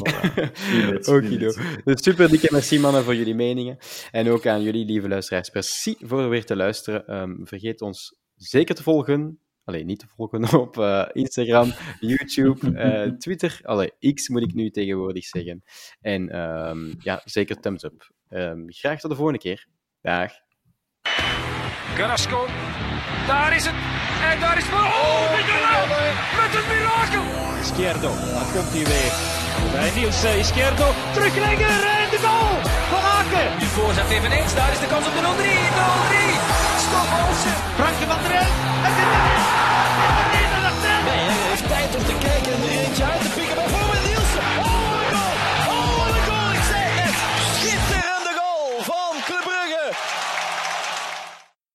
[1.09, 1.53] Okido.
[1.85, 3.79] Dus super dikke merci mannen voor jullie meningen.
[4.11, 5.51] En ook aan jullie lieve luisteraars.
[5.51, 7.21] Merci voor weer te luisteren.
[7.21, 9.39] Um, vergeet ons zeker te volgen
[9.69, 13.61] Allee, niet te volgen op uh, Instagram, YouTube, uh, Twitter.
[13.63, 15.63] Allee, X moet ik nu tegenwoordig zeggen.
[16.01, 18.11] En um, ja, zeker thumbs up.
[18.31, 19.67] Um, graag tot de volgende keer.
[20.03, 20.33] Dag.
[21.95, 22.47] Carrasco,
[23.27, 23.75] daar is het.
[24.31, 24.75] En daar is het.
[24.75, 27.25] Oh, met een, met een mirakel.
[27.61, 29.13] Izquierdo, daar komt hij weer.
[29.73, 32.55] Bij Niels uh, Izquierdo, terugleggen en de goal
[32.93, 33.59] van Aken.
[33.59, 36.75] Nu voorzet eveneens, daar is de kans op de 0-3.
[36.75, 36.78] 0-3.
[37.77, 38.33] Frank van der
[38.83, 40.28] En dit.